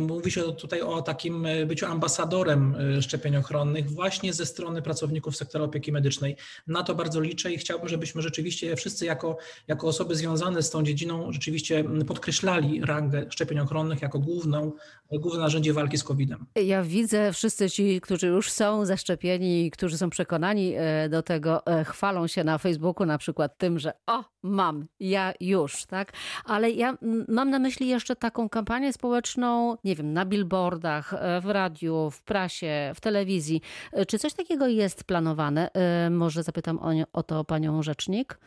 Mówi 0.00 0.30
się 0.30 0.42
tutaj 0.42 0.80
o 0.80 1.02
takim 1.02 1.46
e, 1.46 1.66
byciu 1.66 1.86
ambasadorem 1.86 2.74
e, 2.98 3.02
szczepień 3.02 3.36
ochronnych 3.36 3.90
właśnie 3.90 4.32
ze 4.32 4.46
strony 4.46 4.82
pracowników 4.82 5.36
sektora 5.36 5.64
opieki 5.64 5.92
medycznej. 5.92 6.36
Na 6.66 6.82
to 6.82 6.94
bardzo 6.94 7.20
liczę 7.20 7.52
i 7.52 7.58
chciałbym, 7.58 7.88
żebyśmy 7.88 8.22
rzeczywiście 8.22 8.76
wszyscy 8.76 9.04
jako, 9.04 9.36
jako 9.68 9.86
osoby 9.86 10.16
związane 10.16 10.62
z 10.62 10.70
tą 10.70 10.82
dziedziną 10.82 11.32
rzeczywiście 11.32 11.84
podkreślali 12.06 12.84
rangę 12.84 13.26
szczepień 13.30 13.58
ochronnych 13.58 14.02
jako 14.02 14.18
główną, 14.18 14.72
główne 15.12 15.40
narzędzie 15.40 15.72
walki 15.72 15.98
z 15.98 16.04
COVID-em. 16.04 16.46
Ja 16.64 16.82
widzę 16.82 17.29
wszyscy 17.32 17.70
ci, 17.70 18.00
którzy 18.00 18.26
już 18.26 18.50
są 18.50 18.84
zaszczepieni 18.84 19.70
którzy 19.70 19.98
są 19.98 20.10
przekonani 20.10 20.74
e, 20.76 21.08
do 21.08 21.22
tego, 21.22 21.66
e, 21.66 21.84
chwalą 21.84 22.26
się 22.26 22.44
na 22.44 22.58
Facebooku 22.58 23.06
na 23.06 23.18
przykład 23.18 23.58
tym, 23.58 23.78
że 23.78 23.92
o, 24.06 24.24
mam, 24.42 24.86
ja 25.00 25.32
już, 25.40 25.86
tak? 25.86 26.12
Ale 26.44 26.70
ja 26.70 26.96
mam 27.28 27.50
na 27.50 27.58
myśli 27.58 27.88
jeszcze 27.88 28.16
taką 28.16 28.48
kampanię 28.48 28.92
społeczną, 28.92 29.76
nie 29.84 29.96
wiem, 29.96 30.12
na 30.12 30.26
billboardach, 30.26 31.14
e, 31.14 31.40
w 31.40 31.46
radiu, 31.46 32.10
w 32.10 32.22
prasie, 32.22 32.92
w 32.94 33.00
telewizji. 33.00 33.60
Czy 34.08 34.18
coś 34.18 34.34
takiego 34.34 34.66
jest 34.66 35.04
planowane? 35.04 35.70
Może 36.10 36.42
zapytam 36.42 36.78
o, 36.78 36.90
o 37.12 37.22
to 37.22 37.44
panią 37.44 37.82
rzecznik? 37.82 38.38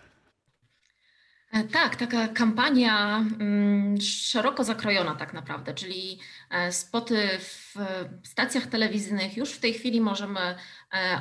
E, 1.53 1.63
tak, 1.63 1.95
taka 1.95 2.27
kampania 2.27 3.17
mm, 3.39 4.01
szeroko 4.01 4.63
zakrojona 4.63 5.15
tak 5.15 5.33
naprawdę, 5.33 5.73
czyli 5.73 6.19
e, 6.49 6.71
spoty 6.71 7.27
w 7.39 7.75
stacjach 8.23 8.67
telewizyjnych 8.67 9.37
już 9.37 9.51
w 9.51 9.59
tej 9.59 9.73
chwili 9.73 10.01
możemy 10.01 10.39
e, 10.39 10.55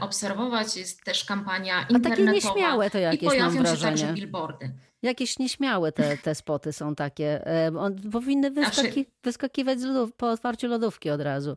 obserwować. 0.01 0.77
Jest 0.77 1.05
też 1.05 1.25
kampania 1.25 1.87
internetowa. 1.89 2.15
A 2.15 2.17
takie 2.17 2.33
nieśmiałe 2.33 2.91
to 2.91 2.99
jakieś 2.99 3.23
I 3.23 3.27
pojawią 3.27 3.65
się 3.65 3.83
także 3.83 4.13
billboardy. 4.13 4.71
Jakieś 5.03 5.39
nieśmiałe 5.39 5.93
te, 5.93 6.19
te 6.19 6.35
spoty 6.35 6.73
są 6.73 6.95
takie. 6.95 7.45
On, 7.79 8.11
powinny 8.11 8.51
wyskaki, 8.51 9.07
wyskakiwać 9.25 9.79
lodów, 9.81 10.13
po 10.13 10.31
otwarciu 10.31 10.69
lodówki 10.69 11.11
od 11.11 11.21
razu. 11.21 11.57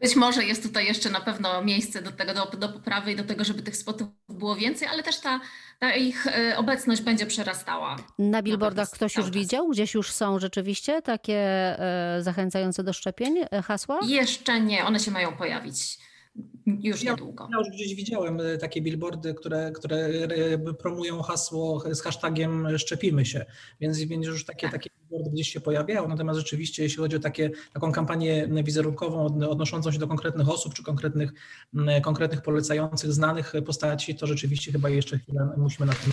Być 0.00 0.16
może 0.16 0.44
jest 0.44 0.62
tutaj 0.62 0.86
jeszcze 0.86 1.10
na 1.10 1.20
pewno 1.20 1.62
miejsce 1.62 2.02
do 2.02 2.12
tego, 2.12 2.34
do, 2.34 2.46
do 2.56 2.68
poprawy 2.68 3.12
i 3.12 3.16
do 3.16 3.24
tego, 3.24 3.44
żeby 3.44 3.62
tych 3.62 3.76
spotów 3.76 4.08
było 4.28 4.56
więcej, 4.56 4.88
ale 4.88 5.02
też 5.02 5.20
ta, 5.20 5.40
ta 5.78 5.94
ich 5.94 6.26
e, 6.26 6.56
obecność 6.58 7.02
będzie 7.02 7.26
przerastała. 7.26 7.96
Na 8.18 8.42
billboardach 8.42 8.90
ktoś 8.90 9.16
już 9.16 9.30
widział? 9.30 9.68
Gdzieś 9.68 9.94
już 9.94 10.12
są 10.12 10.38
rzeczywiście 10.38 11.02
takie 11.02 11.36
e, 11.36 12.18
zachęcające 12.20 12.84
do 12.84 12.92
szczepień 12.92 13.38
e, 13.50 13.62
hasła? 13.62 14.00
Jeszcze 14.02 14.60
nie, 14.60 14.84
one 14.84 15.00
się 15.00 15.10
mają 15.10 15.36
pojawić. 15.36 15.98
Już 16.66 17.02
niedługo. 17.02 17.48
Ja 17.52 17.58
już 17.58 17.68
gdzieś 17.68 17.94
widziałem 17.94 18.40
e, 18.40 18.58
takie 18.58 18.82
billboardy, 18.82 19.34
które, 19.34 19.72
które 19.72 19.96
e, 19.96 20.74
promują 20.74 21.22
hasło 21.22 21.94
z 21.94 22.00
hashtagiem 22.00 22.78
szczepimy 22.78 23.26
się, 23.26 23.46
więc, 23.80 23.98
więc 23.98 24.26
już 24.26 24.44
takie, 24.44 24.66
tak. 24.66 24.72
takie 24.72 24.90
billboardy 25.00 25.30
gdzieś 25.30 25.48
się 25.52 25.60
pojawiają, 25.60 26.08
natomiast 26.08 26.38
rzeczywiście 26.38 26.82
jeśli 26.82 26.98
chodzi 26.98 27.16
o 27.16 27.20
takie, 27.20 27.50
taką 27.72 27.92
kampanię 27.92 28.48
wizerunkową 28.64 29.24
odnoszącą 29.48 29.92
się 29.92 29.98
do 29.98 30.08
konkretnych 30.08 30.48
osób 30.48 30.74
czy 30.74 30.82
konkretnych, 30.82 31.32
konkretnych 32.02 32.42
polecających 32.42 33.12
znanych 33.12 33.52
postaci, 33.66 34.14
to 34.14 34.26
rzeczywiście 34.26 34.72
chyba 34.72 34.88
jeszcze 34.88 35.18
chwilę 35.18 35.48
musimy 35.56 35.86
na 35.86 35.92
tym 35.92 36.12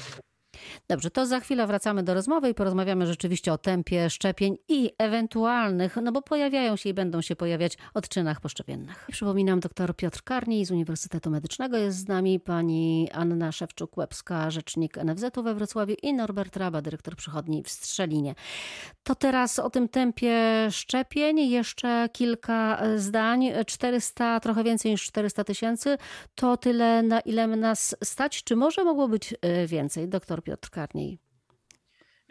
Dobrze, 0.87 1.11
to 1.11 1.25
za 1.25 1.39
chwilę 1.39 1.67
wracamy 1.67 2.03
do 2.03 2.13
rozmowy 2.13 2.49
i 2.49 2.53
porozmawiamy 2.53 3.07
rzeczywiście 3.07 3.53
o 3.53 3.57
tempie 3.57 4.09
szczepień 4.09 4.57
i 4.67 4.91
ewentualnych, 4.97 5.97
no 6.03 6.11
bo 6.11 6.21
pojawiają 6.21 6.75
się 6.75 6.89
i 6.89 6.93
będą 6.93 7.21
się 7.21 7.35
pojawiać 7.35 7.77
odczynach 7.93 8.41
poszczepiennych. 8.41 9.07
Przypominam, 9.11 9.59
dr 9.59 9.95
Piotr 9.95 10.23
Karni 10.23 10.65
z 10.65 10.71
Uniwersytetu 10.71 11.29
Medycznego 11.29 11.77
jest 11.77 11.97
z 11.97 12.07
nami, 12.07 12.39
pani 12.39 13.09
Anna 13.11 13.49
Szewczuk-Łebska, 13.51 14.51
rzecznik 14.51 14.97
NFZ-u 14.97 15.43
we 15.43 15.53
Wrocławiu 15.53 15.95
i 16.01 16.13
Norbert 16.13 16.57
Raba, 16.57 16.81
dyrektor 16.81 17.15
przychodni 17.15 17.63
w 17.63 17.69
Strzelinie. 17.69 18.35
To 19.03 19.15
teraz 19.15 19.59
o 19.59 19.69
tym 19.69 19.89
tempie 19.89 20.67
szczepień 20.71 21.39
jeszcze 21.39 22.09
kilka 22.13 22.81
zdań. 22.95 23.51
400, 23.67 24.39
trochę 24.39 24.63
więcej 24.63 24.91
niż 24.91 25.03
400 25.03 25.43
tysięcy, 25.43 25.97
to 26.35 26.57
tyle, 26.57 27.03
na 27.03 27.19
ile 27.19 27.47
nas 27.47 27.95
stać. 28.03 28.43
Czy 28.43 28.55
może 28.55 28.83
mogło 28.83 29.07
być 29.07 29.33
e, 29.41 29.67
więcej? 29.67 30.09
Doktor 30.09 30.43
Piotr 30.43 30.72
Karniej. 30.73 31.22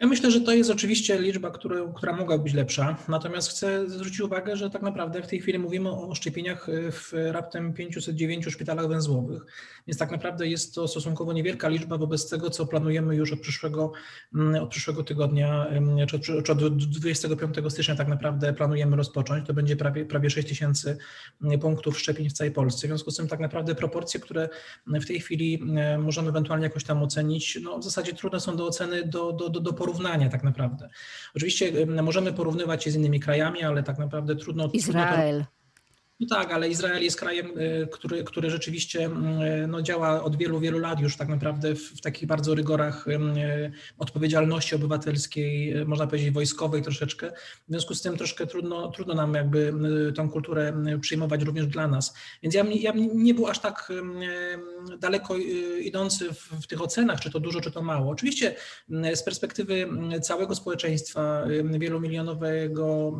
Ja 0.03 0.09
myślę, 0.09 0.31
że 0.31 0.41
to 0.41 0.51
jest 0.51 0.69
oczywiście 0.69 1.21
liczba, 1.21 1.51
która, 1.51 1.75
która 1.95 2.13
mogła 2.13 2.37
być 2.37 2.53
lepsza, 2.53 2.97
natomiast 3.07 3.49
chcę 3.49 3.89
zwrócić 3.89 4.19
uwagę, 4.19 4.55
że 4.55 4.69
tak 4.69 4.81
naprawdę 4.81 5.21
w 5.21 5.27
tej 5.27 5.39
chwili 5.39 5.59
mówimy 5.59 5.91
o 5.91 6.15
szczepieniach 6.15 6.67
w 6.91 7.11
raptem 7.31 7.73
509 7.73 8.45
szpitalach 8.45 8.87
węzłowych, 8.87 9.45
więc 9.87 9.97
tak 9.97 10.11
naprawdę 10.11 10.47
jest 10.47 10.75
to 10.75 10.87
stosunkowo 10.87 11.33
niewielka 11.33 11.69
liczba 11.69 11.97
wobec 11.97 12.29
tego, 12.29 12.49
co 12.49 12.65
planujemy 12.65 13.15
już 13.15 13.33
od 13.33 13.39
przyszłego, 13.39 13.91
mm, 14.35 14.63
od 14.63 14.69
przyszłego 14.69 15.03
tygodnia, 15.03 15.67
czy 16.07 16.15
od, 16.15 16.45
czy 16.45 16.51
od 16.51 16.77
25 16.77 17.55
stycznia 17.69 17.95
tak 17.95 18.07
naprawdę 18.07 18.53
planujemy 18.53 18.95
rozpocząć. 18.95 19.47
To 19.47 19.53
będzie 19.53 19.75
prawie, 19.75 20.05
prawie 20.05 20.29
6 20.29 20.47
tysięcy 20.47 20.97
punktów 21.61 21.99
szczepień 21.99 22.29
w 22.29 22.33
całej 22.33 22.53
Polsce. 22.53 22.87
W 22.87 22.89
związku 22.89 23.11
z 23.11 23.17
tym 23.17 23.27
tak 23.27 23.39
naprawdę 23.39 23.75
proporcje, 23.75 24.19
które 24.19 24.49
w 24.87 25.05
tej 25.05 25.19
chwili 25.19 25.63
możemy 25.97 26.29
ewentualnie 26.29 26.63
jakoś 26.63 26.83
tam 26.83 27.03
ocenić, 27.03 27.59
no 27.61 27.79
w 27.79 27.83
zasadzie 27.83 28.13
trudne 28.13 28.39
są 28.39 28.55
do 28.55 28.65
oceny, 28.65 29.07
do, 29.07 29.31
do, 29.31 29.49
do, 29.49 29.59
do 29.59 29.73
porównania 29.73 29.92
tak 30.29 30.43
naprawdę. 30.43 30.89
Oczywiście 31.35 31.85
możemy 32.03 32.33
porównywać 32.33 32.83
się 32.83 32.91
z 32.91 32.95
innymi 32.95 33.19
krajami, 33.19 33.63
ale 33.63 33.83
tak 33.83 33.97
naprawdę 33.97 34.35
trudno... 34.35 34.69
Izrael. 34.73 35.35
Trudno 35.35 35.47
to, 35.51 35.62
no 36.29 36.35
tak, 36.35 36.51
ale 36.51 36.69
Izrael 36.69 37.03
jest 37.03 37.19
krajem, 37.19 37.59
y, 37.59 37.87
który, 37.91 38.23
który 38.23 38.49
rzeczywiście 38.49 39.05
y, 39.05 39.67
no, 39.67 39.81
działa 39.81 40.23
od 40.23 40.35
wielu, 40.35 40.59
wielu 40.59 40.79
lat 40.79 40.99
już 40.99 41.17
tak 41.17 41.27
naprawdę 41.27 41.75
w, 41.75 41.79
w 41.79 42.01
takich 42.01 42.27
bardzo 42.27 42.55
rygorach 42.55 43.07
y, 43.07 43.71
odpowiedzialności 43.97 44.75
obywatelskiej, 44.75 45.75
można 45.85 46.07
powiedzieć 46.07 46.31
wojskowej 46.31 46.81
troszeczkę. 46.81 47.31
W 47.67 47.69
związku 47.69 47.95
z 47.95 48.01
tym 48.01 48.17
troszkę 48.17 48.47
trudno, 48.47 48.91
trudno 48.91 49.13
nam 49.13 49.33
jakby 49.33 49.73
tą 50.15 50.29
kulturę 50.29 50.83
przyjmować 51.01 51.43
również 51.43 51.67
dla 51.67 51.87
nas. 51.87 52.13
Więc 52.43 52.55
ja, 52.55 52.65
ja 52.69 52.93
nie 53.13 53.33
był 53.33 53.47
aż 53.47 53.59
tak 53.59 53.91
daleko 54.99 55.37
idący 55.81 56.33
w, 56.33 56.63
w 56.63 56.67
tych 56.67 56.81
ocenach, 56.81 57.19
czy 57.19 57.31
to 57.31 57.39
dużo, 57.39 57.61
czy 57.61 57.71
to 57.71 57.81
mało. 57.81 58.11
Oczywiście 58.11 58.55
z 59.15 59.23
perspektywy 59.23 59.89
całego 60.21 60.55
społeczeństwa 60.55 61.45
wielomilionowego, 61.79 63.13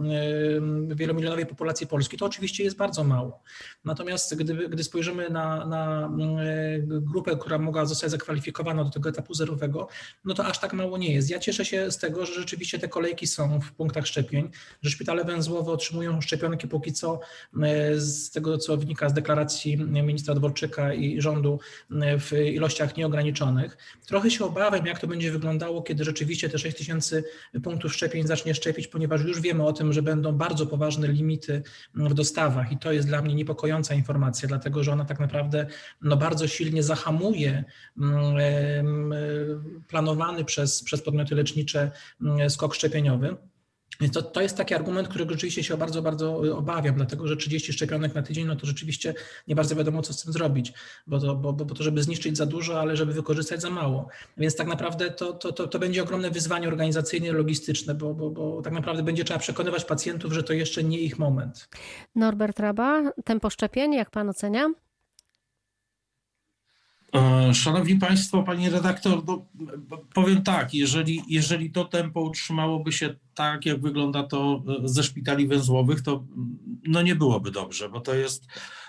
wielomilionowej 0.87 1.45
populacji 1.45 1.87
Polski, 1.87 2.17
to 2.17 2.25
oczywiście 2.25 2.63
jest 2.63 2.77
bardzo 2.77 2.92
mało. 3.01 3.43
Natomiast 3.85 4.35
gdy, 4.35 4.69
gdy 4.69 4.83
spojrzymy 4.83 5.29
na, 5.29 5.65
na 5.65 6.09
e, 6.43 6.79
grupę, 6.79 7.37
która 7.37 7.59
mogła 7.59 7.85
zostać 7.85 8.11
zakwalifikowana 8.11 8.83
do 8.83 8.89
tego 8.89 9.09
etapu 9.09 9.33
zerowego, 9.33 9.87
no 10.25 10.33
to 10.33 10.45
aż 10.45 10.59
tak 10.59 10.73
mało 10.73 10.97
nie 10.97 11.13
jest. 11.13 11.29
Ja 11.29 11.39
cieszę 11.39 11.65
się 11.65 11.91
z 11.91 11.97
tego, 11.97 12.25
że 12.25 12.33
rzeczywiście 12.33 12.79
te 12.79 12.87
kolejki 12.87 13.27
są 13.27 13.61
w 13.61 13.71
punktach 13.71 14.07
szczepień, 14.07 14.49
że 14.81 14.89
szpitale 14.89 15.23
węzłowe 15.23 15.71
otrzymują 15.71 16.21
szczepionki 16.21 16.67
póki 16.67 16.93
co 16.93 17.19
e, 17.61 17.99
z 17.99 18.31
tego, 18.31 18.57
co 18.57 18.77
wynika 18.77 19.09
z 19.09 19.13
deklaracji 19.13 19.77
ministra 19.77 20.35
Dworczyka 20.35 20.93
i 20.93 21.21
rządu 21.21 21.59
e, 21.91 22.19
w 22.19 22.33
ilościach 22.33 22.97
nieograniczonych. 22.97 23.77
Trochę 24.07 24.31
się 24.31 24.45
obawiam, 24.45 24.85
jak 24.85 24.99
to 24.99 25.07
będzie 25.07 25.31
wyglądało, 25.31 25.81
kiedy 25.81 26.03
rzeczywiście 26.03 26.49
te 26.49 26.59
6 26.59 26.77
tysięcy 26.77 27.23
punktów 27.63 27.93
szczepień 27.93 28.27
zacznie 28.27 28.55
szczepić, 28.55 28.87
ponieważ 28.87 29.21
już 29.21 29.41
wiemy 29.41 29.65
o 29.65 29.73
tym, 29.73 29.93
że 29.93 30.01
będą 30.01 30.31
bardzo 30.31 30.65
poważne 30.65 31.07
limity 31.07 31.63
w 31.95 32.13
dostawach 32.13 32.71
i 32.71 32.77
to 32.83 32.91
jest 32.91 33.07
dla 33.07 33.21
mnie 33.21 33.35
niepokojąca 33.35 33.93
informacja, 33.93 34.47
dlatego 34.47 34.83
że 34.83 34.91
ona 34.91 35.05
tak 35.05 35.19
naprawdę 35.19 35.67
no, 36.01 36.17
bardzo 36.17 36.47
silnie 36.47 36.83
zahamuje 36.83 37.63
mm, 37.97 39.13
planowany 39.87 40.45
przez, 40.45 40.83
przez 40.83 41.01
podmioty 41.01 41.35
lecznicze 41.35 41.91
mm, 42.21 42.49
skok 42.49 42.75
szczepieniowy. 42.75 43.37
To, 44.13 44.21
to 44.21 44.41
jest 44.41 44.57
taki 44.57 44.73
argument, 44.73 45.07
którego 45.07 45.31
rzeczywiście 45.31 45.63
się 45.63 45.77
bardzo, 45.77 46.01
bardzo 46.01 46.57
obawiam, 46.57 46.95
dlatego 46.95 47.27
że 47.27 47.37
30 47.37 47.73
szczepionek 47.73 48.15
na 48.15 48.21
tydzień, 48.21 48.47
no 48.47 48.55
to 48.55 48.65
rzeczywiście 48.65 49.13
nie 49.47 49.55
bardzo 49.55 49.75
wiadomo, 49.75 50.01
co 50.01 50.13
z 50.13 50.23
tym 50.23 50.33
zrobić, 50.33 50.73
bo 51.07 51.19
to, 51.19 51.35
bo, 51.35 51.53
bo 51.53 51.75
to 51.75 51.83
żeby 51.83 52.03
zniszczyć 52.03 52.37
za 52.37 52.45
dużo, 52.45 52.79
ale 52.79 52.97
żeby 52.97 53.13
wykorzystać 53.13 53.61
za 53.61 53.69
mało. 53.69 54.07
Więc 54.37 54.55
tak 54.55 54.67
naprawdę 54.67 55.11
to, 55.11 55.33
to, 55.33 55.51
to, 55.51 55.67
to 55.67 55.79
będzie 55.79 56.03
ogromne 56.03 56.31
wyzwanie 56.31 56.67
organizacyjne, 56.67 57.31
logistyczne, 57.31 57.95
bo, 57.95 58.13
bo, 58.13 58.29
bo 58.29 58.61
tak 58.61 58.73
naprawdę 58.73 59.03
będzie 59.03 59.23
trzeba 59.23 59.39
przekonywać 59.39 59.85
pacjentów, 59.85 60.33
że 60.33 60.43
to 60.43 60.53
jeszcze 60.53 60.83
nie 60.83 60.99
ich 60.99 61.19
moment. 61.19 61.69
Norbert 62.15 62.59
Raba, 62.59 63.11
tempo 63.25 63.49
szczepień, 63.49 63.93
jak 63.93 64.09
pan 64.09 64.29
ocenia? 64.29 64.69
E, 67.13 67.53
szanowni 67.53 67.95
Państwo, 67.95 68.43
Pani 68.43 68.69
redaktor, 68.69 69.23
no, 69.27 69.45
powiem 70.13 70.41
tak, 70.43 70.73
jeżeli, 70.73 71.21
jeżeli 71.27 71.71
to 71.71 71.85
tempo 71.85 72.21
utrzymałoby 72.21 72.91
się 72.91 73.15
tak, 73.35 73.65
jak 73.65 73.81
wygląda 73.81 74.23
to 74.23 74.63
e, 74.83 74.87
ze 74.87 75.03
szpitali 75.03 75.47
węzłowych, 75.47 76.01
to 76.01 76.23
no 76.87 77.01
nie 77.01 77.15
byłoby 77.15 77.51
dobrze, 77.51 77.89
bo 77.89 78.01
to 78.01 78.15
jest 78.15 78.47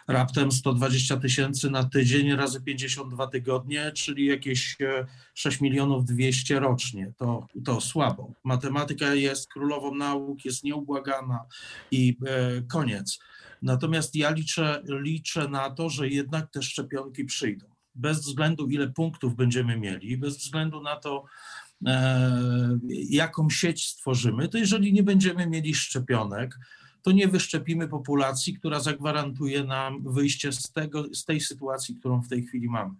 raptem 0.08 0.52
120 0.52 1.16
tysięcy 1.16 1.70
na 1.70 1.84
tydzień 1.84 2.36
razy 2.36 2.60
52 2.60 3.26
tygodnie, 3.26 3.92
czyli 3.94 4.26
jakieś 4.26 4.76
6 5.34 5.60
e, 5.60 5.64
milionów 5.64 6.04
200 6.04 6.60
rocznie. 6.60 7.12
To, 7.16 7.46
to 7.64 7.80
słabo. 7.80 8.32
Matematyka 8.44 9.14
jest 9.14 9.52
królową 9.52 9.94
nauk, 9.94 10.44
jest 10.44 10.64
nieubłagana 10.64 11.44
i 11.90 12.16
koniec. 12.68 13.18
Natomiast 13.62 14.16
ja 14.16 14.30
liczę, 14.30 14.82
liczę 14.88 15.48
na 15.48 15.70
to, 15.70 15.90
że 15.90 16.08
jednak 16.08 16.50
te 16.50 16.62
szczepionki 16.62 17.24
przyjdą 17.24 17.73
bez 17.94 18.20
względu 18.20 18.66
ile 18.66 18.88
punktów 18.88 19.36
będziemy 19.36 19.78
mieli, 19.78 20.16
bez 20.18 20.38
względu 20.38 20.82
na 20.82 20.96
to, 20.96 21.24
e, 21.86 22.78
jaką 23.08 23.50
sieć 23.50 23.86
stworzymy, 23.86 24.48
to 24.48 24.58
jeżeli 24.58 24.92
nie 24.92 25.02
będziemy 25.02 25.46
mieli 25.46 25.74
szczepionek, 25.74 26.58
to 27.02 27.12
nie 27.12 27.28
wyszczepimy 27.28 27.88
populacji, 27.88 28.54
która 28.54 28.80
zagwarantuje 28.80 29.64
nam 29.64 30.12
wyjście 30.12 30.52
z, 30.52 30.72
tego, 30.72 31.04
z 31.14 31.24
tej 31.24 31.40
sytuacji, 31.40 31.94
którą 31.94 32.22
w 32.22 32.28
tej 32.28 32.46
chwili 32.46 32.68
mamy. 32.68 32.94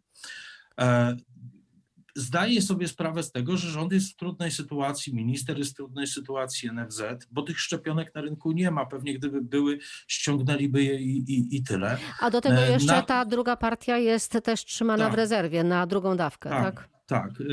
Zdaję 2.16 2.62
sobie 2.62 2.88
sprawę 2.88 3.22
z 3.22 3.32
tego, 3.32 3.56
że 3.56 3.70
rząd 3.70 3.92
jest 3.92 4.12
w 4.12 4.16
trudnej 4.16 4.50
sytuacji, 4.50 5.14
minister 5.14 5.58
jest 5.58 5.70
w 5.70 5.74
trudnej 5.74 6.06
sytuacji, 6.06 6.70
NFZ, 6.72 7.02
bo 7.30 7.42
tych 7.42 7.60
szczepionek 7.60 8.14
na 8.14 8.20
rynku 8.20 8.52
nie 8.52 8.70
ma. 8.70 8.86
Pewnie 8.86 9.14
gdyby 9.14 9.42
były, 9.42 9.78
ściągnęliby 10.08 10.82
je 10.82 11.00
i, 11.00 11.16
i, 11.16 11.56
i 11.56 11.62
tyle. 11.62 11.98
A 12.20 12.30
do 12.30 12.40
tego 12.40 12.58
e, 12.58 12.72
jeszcze 12.72 12.92
na... 12.92 13.02
ta 13.02 13.24
druga 13.24 13.56
partia 13.56 13.98
jest 13.98 14.38
też 14.44 14.64
trzymana 14.64 15.04
tak. 15.04 15.12
w 15.12 15.16
rezerwie 15.16 15.64
na 15.64 15.86
drugą 15.86 16.16
dawkę, 16.16 16.50
tak? 16.50 16.74
tak? 16.74 16.94
Tak, 17.06 17.30
e, 17.30 17.44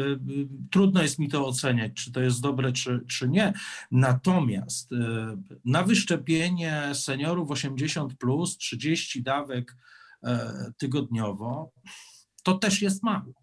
trudno 0.72 1.02
jest 1.02 1.20
mi 1.20 1.30
to 1.30 1.46
oceniać, 1.48 1.94
czy 1.94 2.12
to 2.12 2.22
jest 2.22 2.42
dobre, 2.42 2.72
czy, 2.72 3.02
czy 3.08 3.30
nie. 3.30 3.54
Natomiast 3.92 4.94
e, 4.94 4.98
na 5.66 5.84
wyszczepienie 5.84 6.82
seniorów 6.94 7.52
80 7.52 8.14
plus 8.18 8.58
30 8.58 9.24
dawek 9.24 9.76
tygodniowo, 10.78 11.72
to 12.44 12.54
też 12.58 12.82
jest 12.82 13.04
mało 13.04 13.41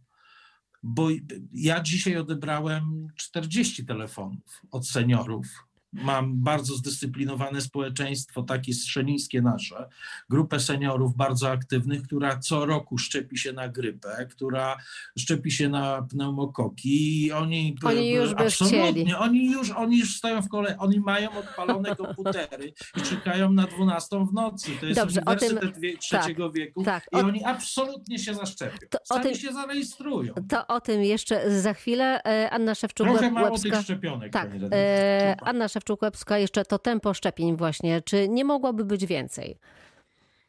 bo 0.89 1.09
ja 1.53 1.81
dzisiaj 1.83 2.17
odebrałem 2.17 3.09
40 3.17 3.87
telefonów 3.87 4.63
od 4.71 4.89
seniorów 4.89 5.68
mam 5.93 6.43
bardzo 6.43 6.75
zdyscyplinowane 6.75 7.61
społeczeństwo, 7.61 8.43
takie 8.43 8.75
strzelińskie 8.75 9.43
nasze, 9.43 9.89
grupę 10.31 10.61
seniorów 10.61 11.17
bardzo 11.17 11.51
aktywnych, 11.51 12.03
która 12.03 12.39
co 12.39 12.67
roku 12.67 12.99
szczepi 12.99 13.39
się 13.39 13.53
na 13.53 13.69
grypę, 13.69 14.27
która 14.31 14.77
szczepi 15.19 15.51
się 15.51 15.69
na 15.69 16.03
pneumokoki 16.03 17.25
i 17.25 17.33
oni, 17.33 17.77
oni 17.85 18.11
już 18.11 18.33
absolutnie, 18.37 19.19
oni 19.19 19.51
już, 19.51 19.71
oni 19.71 19.99
już 19.99 20.17
stoją 20.17 20.43
w 20.43 20.49
kolei, 20.49 20.75
oni 20.79 21.01
mają 21.01 21.33
odpalone 21.33 21.97
komputery 21.97 22.73
i 22.97 23.03
czekają 23.03 23.53
na 23.53 23.67
12 23.67 24.27
w 24.31 24.33
nocy. 24.33 24.71
To 24.81 24.87
jest 24.87 25.01
Dobrze, 25.01 25.21
uniwersytet 25.27 25.81
tym, 25.81 25.99
trzeciego 25.99 26.47
tak, 26.47 26.57
wieku 26.57 26.85
tak, 26.85 27.07
i 27.13 27.17
o, 27.17 27.19
oni 27.19 27.45
absolutnie 27.45 28.19
się 28.19 28.35
zaszczepią. 28.35 28.87
To, 28.91 28.99
Sami 29.05 29.23
tym, 29.23 29.35
się 29.35 29.53
zarejestrują. 29.53 30.35
To 30.49 30.67
o 30.67 30.81
tym 30.81 31.05
jeszcze 31.05 31.61
za 31.63 31.75
chwilę. 31.75 32.23
E, 32.25 32.51
Anna 32.51 32.75
Szewczuk 32.75 33.07
Trochę 33.07 33.31
mało 33.31 33.59
tych 33.59 33.81
szczepionek. 33.81 34.33
Tak, 34.33 34.51
e, 34.73 35.37
Anna 35.43 35.69
Szewczuk-Łebska, 35.79 36.39
jeszcze 36.39 36.65
to 36.65 36.79
tempo 36.79 37.15
szczepień 37.15 37.57
właśnie, 37.57 38.03
czy 38.03 38.29
nie 38.29 38.45
mogłoby 38.45 38.85
być 38.85 39.07
więcej? 39.07 39.59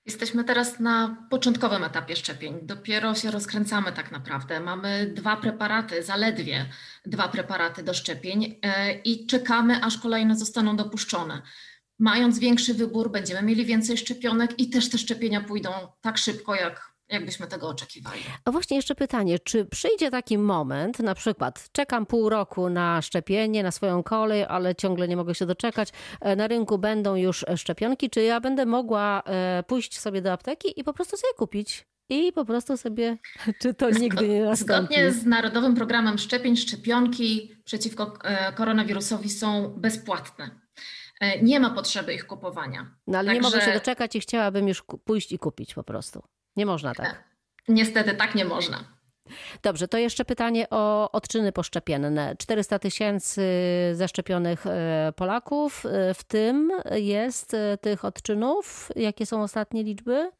Jesteśmy 0.05 0.43
teraz 0.43 0.79
na 0.79 1.27
początkowym 1.29 1.83
etapie 1.83 2.15
szczepień. 2.15 2.59
Dopiero 2.61 3.15
się 3.15 3.31
rozkręcamy 3.31 3.91
tak 3.91 4.11
naprawdę. 4.11 4.59
Mamy 4.59 5.11
dwa 5.15 5.37
preparaty, 5.37 6.03
zaledwie 6.03 6.65
dwa 7.05 7.27
preparaty 7.27 7.83
do 7.83 7.93
szczepień 7.93 8.59
e, 8.61 8.93
i 8.93 9.27
czekamy, 9.27 9.83
aż 9.83 9.97
kolejne 9.97 10.35
zostaną 10.35 10.75
dopuszczone. 10.75 11.41
Mając 11.99 12.39
większy 12.39 12.73
wybór, 12.73 13.11
będziemy 13.11 13.41
mieli 13.41 13.65
więcej 13.65 13.97
szczepionek 13.97 14.59
i 14.59 14.69
też 14.69 14.89
te 14.89 14.97
szczepienia 14.97 15.41
pójdą 15.41 15.69
tak 16.01 16.17
szybko, 16.17 16.55
jak 16.55 16.88
jakbyśmy 17.09 17.47
tego 17.47 17.69
oczekiwali. 17.69 18.21
A 18.45 18.51
właśnie 18.51 18.77
jeszcze 18.77 18.95
pytanie, 18.95 19.39
czy 19.39 19.65
przyjdzie 19.65 20.11
taki 20.11 20.37
moment, 20.37 20.99
na 20.99 21.15
przykład 21.15 21.69
czekam 21.71 22.05
pół 22.05 22.29
roku 22.29 22.69
na 22.69 23.01
szczepienie, 23.01 23.63
na 23.63 23.71
swoją 23.71 24.03
kolej, 24.03 24.45
ale 24.45 24.75
ciągle 24.75 25.07
nie 25.07 25.17
mogę 25.17 25.35
się 25.35 25.45
doczekać, 25.45 25.89
e, 26.21 26.35
na 26.35 26.47
rynku 26.47 26.77
będą 26.77 27.15
już 27.15 27.45
szczepionki, 27.55 28.09
czy 28.09 28.21
ja 28.21 28.41
będę 28.41 28.65
mogła 28.65 29.23
e, 29.25 29.63
pójść 29.67 29.99
sobie 29.99 30.21
do 30.21 30.31
apteki 30.31 30.79
i 30.79 30.83
po 30.83 30.93
prostu 30.93 31.17
sobie 31.17 31.33
kupić? 31.37 31.89
I 32.11 32.33
po 32.33 32.45
prostu 32.45 32.77
sobie, 32.77 33.17
czy 33.61 33.73
to 33.73 33.89
nigdy 33.89 34.27
nie 34.27 34.43
nastąpi? 34.43 34.93
Zgodnie 34.93 35.11
z 35.11 35.25
Narodowym 35.25 35.75
Programem 35.75 36.17
Szczepień, 36.17 36.57
szczepionki 36.57 37.55
przeciwko 37.65 38.13
e, 38.23 38.53
koronawirusowi 38.53 39.29
są 39.29 39.73
bezpłatne. 39.77 40.59
Nie 41.41 41.59
ma 41.59 41.69
potrzeby 41.69 42.13
ich 42.13 42.27
kupowania. 42.27 42.95
No 43.07 43.17
ale 43.17 43.25
Także... 43.33 43.41
nie 43.41 43.55
mogę 43.55 43.65
się 43.65 43.79
doczekać 43.79 44.15
i 44.15 44.19
chciałabym 44.19 44.67
już 44.67 44.83
pójść 45.05 45.31
i 45.31 45.39
kupić 45.39 45.73
po 45.73 45.83
prostu. 45.83 46.23
Nie 46.59 46.65
można 46.65 46.95
tak. 46.95 47.23
Niestety 47.67 48.13
tak 48.13 48.35
nie 48.35 48.45
można. 48.45 48.83
Dobrze, 49.63 49.87
to 49.87 49.97
jeszcze 49.97 50.25
pytanie 50.25 50.69
o 50.69 51.11
odczyny 51.11 51.51
poszczepienne. 51.51 52.35
400 52.37 52.79
tysięcy 52.79 53.41
zaszczepionych 53.93 54.67
e, 54.67 55.13
Polaków, 55.15 55.85
e, 55.85 56.13
w 56.13 56.23
tym 56.23 56.71
jest 56.91 57.53
e, 57.53 57.77
tych 57.77 58.05
odczynów. 58.05 58.89
Jakie 58.95 59.25
są 59.25 59.43
ostatnie 59.43 59.83
liczby? 59.83 60.31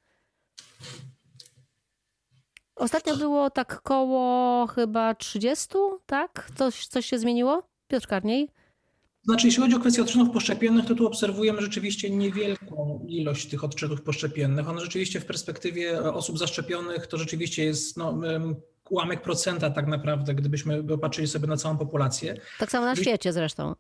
Ostatnio 2.75 3.15
było 3.15 3.49
tak 3.49 3.81
koło 3.81 4.67
chyba 4.67 5.15
30, 5.15 5.67
tak? 6.05 6.49
Coś, 6.55 6.87
coś 6.87 7.05
się 7.05 7.19
zmieniło? 7.19 7.63
Piotr 7.87 8.07
Karniej? 8.07 8.49
Znaczy, 9.29 9.47
jeśli 9.47 9.61
chodzi 9.61 9.75
o 9.75 9.79
kwestię 9.79 10.01
odczynów 10.01 10.29
poszczepiennych, 10.29 10.85
to 10.85 10.95
tu 10.95 11.07
obserwujemy 11.07 11.61
rzeczywiście 11.61 12.09
niewielką 12.09 13.05
ilość 13.07 13.49
tych 13.49 13.63
odczynów 13.63 14.01
poszczepiennych. 14.01 14.69
One 14.69 14.81
rzeczywiście 14.81 15.19
w 15.19 15.25
perspektywie 15.25 16.01
osób 16.01 16.37
zaszczepionych 16.37 17.07
to 17.07 17.17
rzeczywiście 17.17 17.65
jest 17.65 17.97
no, 17.97 18.21
ułamek 18.89 19.21
procenta 19.21 19.69
tak 19.69 19.87
naprawdę, 19.87 20.35
gdybyśmy 20.35 20.83
popatrzyli 20.83 21.27
sobie 21.27 21.47
na 21.47 21.57
całą 21.57 21.77
populację. 21.77 22.41
Tak 22.59 22.71
samo 22.71 22.85
na 22.85 22.95
świecie 22.95 23.33
zresztą. 23.33 23.75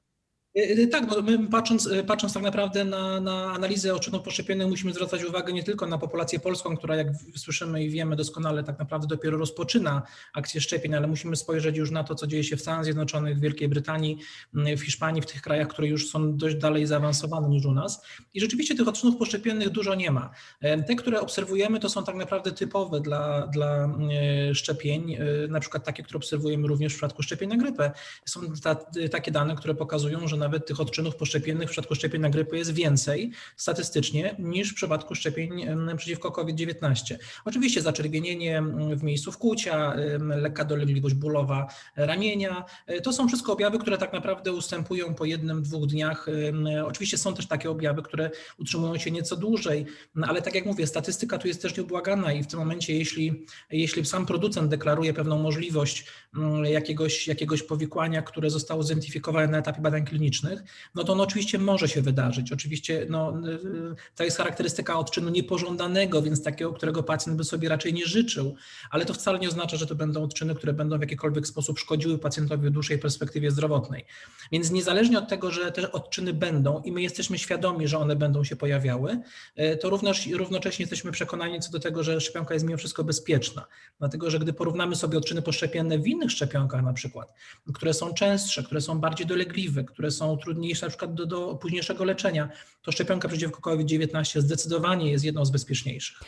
E, 0.57 0.61
e, 0.61 0.87
tak, 0.87 1.07
no 1.07 1.21
my 1.21 1.47
patrząc, 1.47 1.87
e, 1.87 2.03
patrząc 2.03 2.33
tak 2.33 2.43
naprawdę 2.43 2.85
na, 2.85 3.19
na 3.19 3.51
analizę 3.51 3.93
odczynów 3.93 4.21
poszczepiennych 4.21 4.67
musimy 4.67 4.93
zwracać 4.93 5.23
uwagę 5.23 5.53
nie 5.53 5.63
tylko 5.63 5.87
na 5.87 5.97
populację 5.97 6.39
polską, 6.39 6.77
która 6.77 6.95
jak 6.95 7.07
słyszymy 7.35 7.83
i 7.83 7.89
wiemy 7.89 8.15
doskonale 8.15 8.63
tak 8.63 8.79
naprawdę 8.79 9.07
dopiero 9.07 9.37
rozpoczyna 9.37 10.01
akcję 10.33 10.61
szczepień, 10.61 10.95
ale 10.95 11.07
musimy 11.07 11.35
spojrzeć 11.35 11.77
już 11.77 11.91
na 11.91 12.03
to, 12.03 12.15
co 12.15 12.27
dzieje 12.27 12.43
się 12.43 12.57
w 12.57 12.61
Stanach 12.61 12.83
Zjednoczonych, 12.83 13.37
w 13.37 13.39
Wielkiej 13.39 13.67
Brytanii, 13.67 14.17
w 14.53 14.81
Hiszpanii, 14.81 15.21
w 15.21 15.25
tych 15.25 15.41
krajach, 15.41 15.67
które 15.67 15.87
już 15.87 16.09
są 16.09 16.37
dość 16.37 16.55
dalej 16.55 16.85
zaawansowane 16.85 17.49
niż 17.49 17.65
u 17.65 17.71
nas. 17.71 18.05
I 18.33 18.41
rzeczywiście 18.41 18.75
tych 18.75 18.87
odczynów 18.87 19.17
poszczepiennych 19.17 19.69
dużo 19.69 19.95
nie 19.95 20.11
ma. 20.11 20.29
Te, 20.87 20.95
które 20.95 21.21
obserwujemy, 21.21 21.79
to 21.79 21.89
są 21.89 22.03
tak 22.03 22.15
naprawdę 22.15 22.51
typowe 22.51 22.99
dla, 22.99 23.47
dla 23.47 23.97
szczepień, 24.53 25.17
na 25.49 25.59
przykład 25.59 25.85
takie, 25.85 26.03
które 26.03 26.17
obserwujemy 26.17 26.67
również 26.67 26.93
w 26.93 26.95
przypadku 26.95 27.23
szczepień 27.23 27.49
na 27.49 27.57
grypę. 27.57 27.91
Są 28.25 28.41
ta, 28.63 28.75
takie 29.11 29.31
dane, 29.31 29.55
które 29.55 29.75
pokazują, 29.75 30.27
że 30.27 30.38
nawet 30.39 30.65
tych 30.65 30.79
odczynów 30.79 31.15
poszczepiennych 31.15 31.67
w 31.67 31.71
przypadku 31.71 31.95
szczepień 31.95 32.21
na 32.21 32.29
grypę 32.29 32.57
jest 32.57 32.73
więcej 32.73 33.31
statystycznie 33.55 34.35
niż 34.39 34.71
w 34.71 34.75
przypadku 34.75 35.15
szczepień 35.15 35.65
przeciwko 35.97 36.31
COVID-19. 36.31 37.15
Oczywiście 37.45 37.81
zaczerwienienie 37.81 38.63
w 38.95 39.03
miejscu 39.03 39.31
wkłucia, 39.31 39.93
lekka 40.19 40.65
dolegliwość 40.65 41.15
bólowa 41.15 41.67
ramienia, 41.95 42.65
e, 42.87 43.01
to 43.01 43.13
są 43.13 43.27
wszystko 43.27 43.53
objawy, 43.53 43.79
które 43.79 43.97
tak 43.97 44.13
naprawdę 44.13 44.53
ustępują 44.53 45.15
po 45.15 45.25
jednym, 45.25 45.63
dwóch 45.63 45.87
dniach. 45.87 46.25
Oczywiście 46.85 47.17
są 47.17 47.33
też 47.33 47.47
takie 47.47 47.69
objawy, 47.69 48.01
które 48.01 48.31
utrzymują 48.57 48.97
się 48.97 49.11
nieco 49.11 49.35
dłużej, 49.35 49.85
no 50.15 50.27
ale 50.27 50.41
tak 50.41 50.55
jak 50.55 50.65
mówię, 50.65 50.87
statystyka 50.87 51.37
tu 51.37 51.47
jest 51.47 51.61
też 51.61 51.77
nieubłagana 51.77 52.33
i 52.33 52.43
w 52.43 52.47
tym 52.47 52.59
momencie, 52.59 52.97
jeśli, 52.97 53.45
jeśli 53.71 54.05
sam 54.05 54.25
producent 54.25 54.69
deklaruje 54.69 55.13
pewną 55.13 55.37
możliwość 55.37 56.05
jakiegoś, 56.63 57.27
jakiegoś 57.27 57.63
powikłania, 57.63 58.21
które 58.21 58.49
zostało 58.49 58.83
zidentyfikowane 58.83 59.47
na 59.47 59.57
etapie 59.57 59.81
badań 59.81 60.05
klinicznych, 60.05 60.28
no 60.95 61.03
to 61.03 61.13
on 61.13 61.21
oczywiście 61.21 61.59
może 61.59 61.87
się 61.87 62.01
wydarzyć. 62.01 62.51
Oczywiście 62.51 63.05
no, 63.09 63.41
to 64.15 64.23
jest 64.23 64.37
charakterystyka 64.37 64.99
odczynu 64.99 65.29
niepożądanego, 65.29 66.21
więc 66.21 66.43
takiego, 66.43 66.73
którego 66.73 67.03
pacjent 67.03 67.37
by 67.37 67.43
sobie 67.43 67.69
raczej 67.69 67.93
nie 67.93 68.05
życzył, 68.05 68.55
ale 68.91 69.05
to 69.05 69.13
wcale 69.13 69.39
nie 69.39 69.47
oznacza, 69.47 69.77
że 69.77 69.87
to 69.87 69.95
będą 69.95 70.23
odczyny, 70.23 70.55
które 70.55 70.73
będą 70.73 70.97
w 70.97 71.01
jakikolwiek 71.01 71.47
sposób 71.47 71.79
szkodziły 71.79 72.19
pacjentowi 72.19 72.67
w 72.67 72.71
dłuższej 72.71 72.99
perspektywie 72.99 73.51
zdrowotnej. 73.51 74.05
Więc 74.51 74.71
niezależnie 74.71 75.17
od 75.19 75.27
tego, 75.27 75.51
że 75.51 75.71
te 75.71 75.91
odczyny 75.91 76.33
będą 76.33 76.81
i 76.81 76.91
my 76.91 77.01
jesteśmy 77.01 77.37
świadomi, 77.37 77.87
że 77.87 77.97
one 77.97 78.15
będą 78.15 78.43
się 78.43 78.55
pojawiały, 78.55 79.19
e, 79.55 79.77
to 79.77 79.89
również, 79.89 80.27
równocześnie 80.27 80.83
jesteśmy 80.83 81.11
przekonani 81.11 81.59
co 81.59 81.71
do 81.71 81.79
tego, 81.79 82.03
że 82.03 82.21
szczepionka 82.21 82.53
jest 82.53 82.65
mimo 82.65 82.77
wszystko 82.77 83.03
bezpieczna. 83.03 83.65
Dlatego, 83.99 84.29
że 84.29 84.39
gdy 84.39 84.53
porównamy 84.53 84.95
sobie 84.95 85.17
odczyny 85.17 85.41
poszczepienne 85.41 85.99
w 85.99 86.07
innych 86.07 86.31
szczepionkach 86.31 86.83
na 86.83 86.93
przykład, 86.93 87.33
które 87.73 87.93
są 87.93 88.13
częstsze, 88.13 88.63
które 88.63 88.81
są 88.81 88.99
bardziej 88.99 89.27
dolegliwe, 89.27 89.83
które 89.83 90.11
są 90.11 90.18
trudniejsze 90.37 90.85
na 90.85 90.89
przykład 90.89 91.13
do, 91.13 91.25
do 91.25 91.55
późniejszego 91.55 92.03
leczenia, 92.03 92.49
to 92.81 92.91
szczepionka 92.91 93.27
przeciwko 93.27 93.61
COVID-19 93.61 94.41
zdecydowanie 94.41 95.11
jest 95.11 95.25
jedną 95.25 95.45
z 95.45 95.51
bezpieczniejszych. 95.51 96.19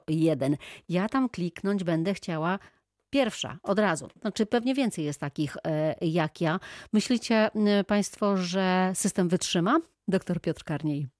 0001. 0.07 0.57
Ja 0.89 1.09
tam 1.09 1.29
kliknąć 1.29 1.83
będę 1.83 2.13
chciała 2.13 2.59
Pierwsza, 3.13 3.57
od 3.63 3.79
razu. 3.79 4.09
Znaczy 4.21 4.45
pewnie 4.45 4.75
więcej 4.75 5.05
jest 5.05 5.19
takich 5.19 5.57
e, 5.63 5.95
jak 6.01 6.41
ja. 6.41 6.59
Myślicie 6.93 7.49
Państwo, 7.87 8.37
że 8.37 8.91
system 8.95 9.29
wytrzyma? 9.29 9.79
Doktor 10.07 10.41
Piotr 10.41 10.63
Karniej. 10.63 11.12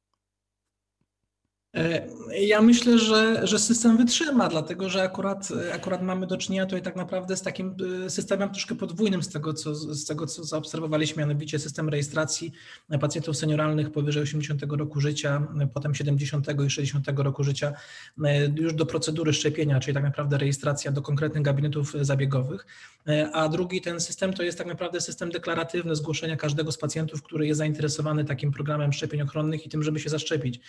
E, 1.73 2.07
ja 2.39 2.62
myślę, 2.62 2.99
że, 2.99 3.47
że 3.47 3.59
system 3.59 3.97
wytrzyma, 3.97 4.49
dlatego 4.49 4.89
że 4.89 5.03
akurat, 5.03 5.49
akurat 5.73 6.01
mamy 6.01 6.27
do 6.27 6.38
czynienia 6.38 6.65
tutaj 6.65 6.81
tak 6.81 6.95
naprawdę 6.95 7.38
z 7.38 7.41
takim 7.41 7.75
e, 8.05 8.09
systemem 8.09 8.49
troszkę 8.49 8.75
podwójnym 8.75 9.23
z 9.23 9.29
tego, 9.29 9.53
co, 9.53 9.75
z 9.75 10.05
tego, 10.05 10.27
co 10.27 10.43
zaobserwowaliśmy, 10.43 11.19
mianowicie 11.19 11.59
system 11.59 11.89
rejestracji 11.89 12.51
pacjentów 13.01 13.38
senioralnych 13.38 13.91
powyżej 13.91 14.23
80 14.23 14.63
roku 14.69 14.99
życia, 14.99 15.47
potem 15.73 15.95
70 15.95 16.47
i 16.65 16.69
60 16.69 17.07
roku 17.15 17.43
życia, 17.43 17.73
e, 18.23 18.45
już 18.45 18.73
do 18.73 18.86
procedury 18.86 19.33
szczepienia, 19.33 19.79
czyli 19.79 19.93
tak 19.93 20.03
naprawdę 20.03 20.38
rejestracja 20.38 20.91
do 20.91 21.01
konkretnych 21.01 21.43
gabinetów 21.43 21.93
zabiegowych. 22.01 22.65
A 23.33 23.49
drugi 23.49 23.81
ten 23.81 23.99
system 23.99 24.33
to 24.33 24.43
jest 24.43 24.57
tak 24.57 24.67
naprawdę 24.67 25.01
system 25.01 25.31
deklaratywny 25.31 25.95
zgłoszenia 25.95 26.38
każdego 26.38 26.71
z 26.71 26.77
pacjentów, 26.77 27.23
który 27.23 27.47
jest 27.47 27.57
zainteresowany 27.57 28.25
takim 28.25 28.51
programem 28.51 28.93
szczepień 28.93 29.21
ochronnych 29.21 29.65
i 29.65 29.69
tym, 29.69 29.83
żeby 29.83 29.99
się 29.99 30.09
zaszczepić. 30.09 30.59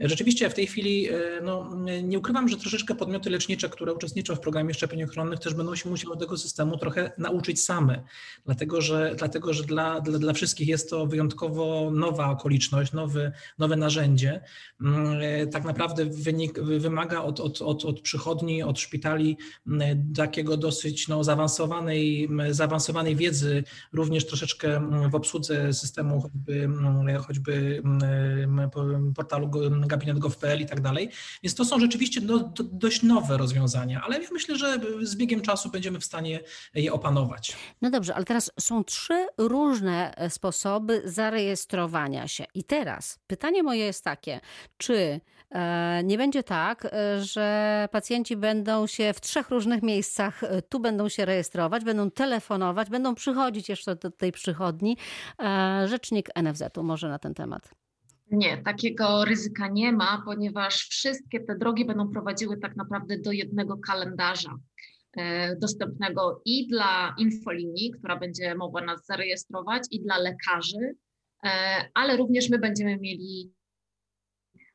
Rzeczywiście 0.00 0.50
w 0.50 0.54
tej 0.54 0.66
chwili 0.66 1.08
e, 1.08 1.14
no, 1.42 1.70
nie 2.02 2.18
ukrywam, 2.18 2.48
że 2.48 2.56
troszeczkę 2.56 2.94
podmioty 2.94 3.30
lecznicze, 3.30 3.68
które 3.68 3.92
uczestniczą 3.92 4.34
w 4.34 4.40
programie 4.40 4.74
szczepień 4.74 5.02
ochronnych, 5.02 5.40
też 5.40 5.54
będą 5.54 5.74
się 5.74 5.90
musiały 5.90 6.16
tego 6.16 6.36
systemu 6.36 6.78
trochę 6.78 7.12
nauczyć 7.18 7.64
same, 7.64 8.02
dlatego 8.46 8.80
że, 8.80 9.14
dlatego, 9.18 9.52
że 9.52 9.64
dla, 9.64 10.00
dla, 10.00 10.18
dla 10.18 10.32
wszystkich 10.32 10.68
jest 10.68 10.90
to 10.90 11.06
wyjątkowo 11.06 11.90
nowa 11.94 12.30
okoliczność, 12.30 12.92
nowy, 12.92 13.32
nowe 13.58 13.76
narzędzie. 13.76 14.40
Mm, 14.80 15.20
e, 15.22 15.46
tak 15.46 15.64
naprawdę 15.64 16.04
wynik, 16.04 16.60
wymaga 16.60 17.22
od, 17.22 17.40
od, 17.40 17.62
od, 17.62 17.84
od 17.84 18.00
przychodni, 18.00 18.62
od 18.62 18.80
szpitali 18.80 19.36
takiego 20.16 20.56
dosyć 20.56 21.08
no, 21.08 21.24
zaawansowanej, 21.24 22.28
zaawansowanej 22.50 23.16
wiedzy, 23.16 23.64
również 23.92 24.26
troszeczkę 24.26 24.80
w 25.10 25.14
obsłudze 25.14 25.72
systemu 25.72 26.20
choćby, 26.20 26.68
choćby 27.26 27.82
portalu 29.14 29.50
gabinet 29.88 30.18
i 30.60 30.66
tak 30.66 30.80
dalej. 30.80 31.10
Więc 31.42 31.54
to 31.54 31.64
są 31.64 31.80
rzeczywiście 31.80 32.20
no, 32.20 32.52
dość 32.72 33.02
nowe 33.02 33.36
rozwiązania, 33.36 34.02
ale 34.04 34.22
ja 34.22 34.28
myślę, 34.32 34.56
że 34.56 34.80
z 35.02 35.16
biegiem 35.16 35.40
czasu 35.40 35.70
będziemy 35.70 36.00
w 36.00 36.04
stanie 36.04 36.40
je 36.74 36.92
opanować. 36.92 37.56
No 37.82 37.90
dobrze, 37.90 38.14
ale 38.14 38.24
teraz 38.24 38.50
są 38.60 38.84
trzy 38.84 39.26
różne 39.38 40.14
sposoby 40.28 41.02
zarejestrowania 41.04 42.28
się. 42.28 42.44
I 42.54 42.64
teraz 42.64 43.18
pytanie 43.26 43.62
moje 43.62 43.84
jest 43.84 44.04
takie, 44.04 44.40
czy 44.76 45.20
e, 45.50 46.02
nie 46.04 46.18
będzie 46.18 46.42
tak, 46.42 46.84
e, 46.84 47.24
że 47.24 47.88
pacjenci 47.92 48.36
będą 48.36 48.86
się 48.86 49.12
w 49.12 49.20
trzech 49.20 49.50
różnych 49.50 49.82
miejscach, 49.82 50.44
e, 50.44 50.62
tu 50.62 50.80
będą 50.80 51.08
się 51.08 51.24
rejestrować, 51.24 51.84
będą 51.84 52.10
telefonować, 52.10 52.90
będą 52.90 53.14
przychodzić 53.14 53.68
jeszcze 53.68 53.96
do 53.96 54.10
tej 54.10 54.32
przychodni. 54.32 54.96
Rzecznik 55.86 56.28
NFZ-u 56.42 56.82
może 56.82 57.08
na 57.08 57.18
ten 57.18 57.34
temat. 57.34 57.70
Nie, 58.30 58.62
takiego 58.62 59.24
ryzyka 59.24 59.68
nie 59.68 59.92
ma, 59.92 60.22
ponieważ 60.24 60.74
wszystkie 60.74 61.40
te 61.40 61.58
drogi 61.58 61.84
będą 61.84 62.08
prowadziły 62.08 62.58
tak 62.58 62.76
naprawdę 62.76 63.18
do 63.18 63.32
jednego 63.32 63.78
kalendarza 63.78 64.54
dostępnego 65.60 66.42
i 66.44 66.68
dla 66.68 67.14
infolinii, 67.18 67.90
która 67.90 68.16
będzie 68.16 68.54
mogła 68.54 68.80
nas 68.80 69.06
zarejestrować, 69.06 69.82
i 69.90 70.00
dla 70.00 70.18
lekarzy, 70.18 70.96
ale 71.94 72.16
również 72.16 72.50
my 72.50 72.58
będziemy 72.58 72.98
mieli 72.98 73.52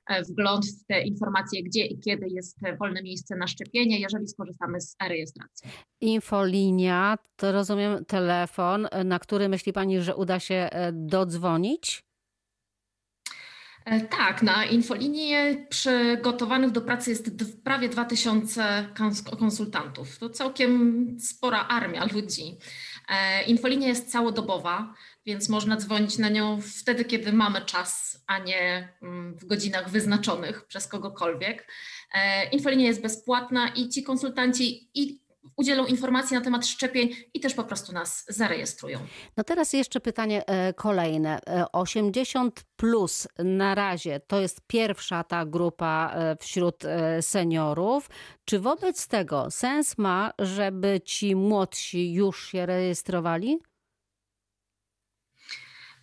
E, 0.10 0.24
wgląd 0.24 0.66
w 0.66 0.86
te 0.86 1.02
informacje, 1.02 1.64
gdzie 1.64 1.86
i 1.86 2.00
kiedy 2.00 2.28
jest 2.30 2.58
wolne 2.80 3.04
miejsce 3.04 3.36
na 3.36 3.48
szczepienie, 3.48 4.00
jeżeli 4.00 4.28
skorzystamy 4.28 4.82
z 4.82 4.96
e-rejestracji. 5.04 5.70
Infolinia, 6.02 7.18
to 7.36 7.52
rozumiem 7.52 8.06
telefon, 8.06 8.88
na 9.06 9.20
który 9.20 9.50
myśli 9.50 9.74
Pani, 9.74 10.02
że 10.02 10.16
uda 10.16 10.40
się 10.40 10.56
e, 10.56 10.92
dodzwonić? 10.94 12.04
E, 13.86 14.02
tak, 14.02 14.44
na 14.44 14.66
infolinii 14.66 15.36
przygotowanych 15.70 16.72
do 16.72 16.82
pracy 16.82 17.10
jest 17.10 17.30
prawie 17.64 17.90
2000 17.90 18.88
konsultantów. 19.40 20.20
To 20.20 20.30
całkiem 20.30 21.18
spora 21.20 21.68
armia 21.68 22.06
ludzi. 22.06 22.58
Infolinia 23.48 23.88
jest 23.88 24.12
całodobowa 24.12 24.94
więc 25.26 25.50
można 25.50 25.78
dzwonić 25.78 26.18
na 26.18 26.30
nią 26.30 26.62
wtedy, 26.62 27.06
kiedy 27.06 27.34
mamy 27.34 27.62
czas, 27.62 28.24
a 28.28 28.38
nie 28.38 28.94
mm, 29.02 29.38
w 29.38 29.46
godzinach 29.46 29.90
wyznaczonych 29.90 30.66
przez 30.66 30.88
kogokolwiek. 30.88 31.68
E, 32.14 32.50
infolinia 32.50 32.88
jest 32.88 33.02
bezpłatna 33.02 33.68
i 33.68 33.90
ci 33.90 34.04
konsultanci 34.04 34.90
i 34.94 35.23
udzielą 35.58 35.86
informacji 35.86 36.36
na 36.36 36.42
temat 36.42 36.68
szczepień 36.68 37.10
i 37.34 37.40
też 37.40 37.54
po 37.54 37.64
prostu 37.64 37.94
nas 37.94 38.26
zarejestrują. 38.28 39.00
No 39.38 39.44
teraz 39.44 39.74
jeszcze 39.74 40.00
pytanie 40.00 40.46
e, 40.46 40.74
kolejne. 40.74 41.40
80 41.72 42.60
e, 42.60 42.64
plus 42.76 43.28
na 43.40 43.76
razie 43.76 44.20
to 44.20 44.42
jest 44.42 44.62
pierwsza 44.68 45.24
ta 45.24 45.46
grupa 45.46 46.16
wśród 46.40 46.84
seniorów. 47.22 48.10
Czy 48.46 48.60
wobec 48.60 49.08
tego 49.08 49.52
sens 49.52 49.98
ma, 49.98 50.32
żeby 50.40 51.02
ci 51.06 51.36
młodsi 51.36 52.14
już 52.14 52.48
się 52.48 52.66
rejestrowali? 52.66 53.60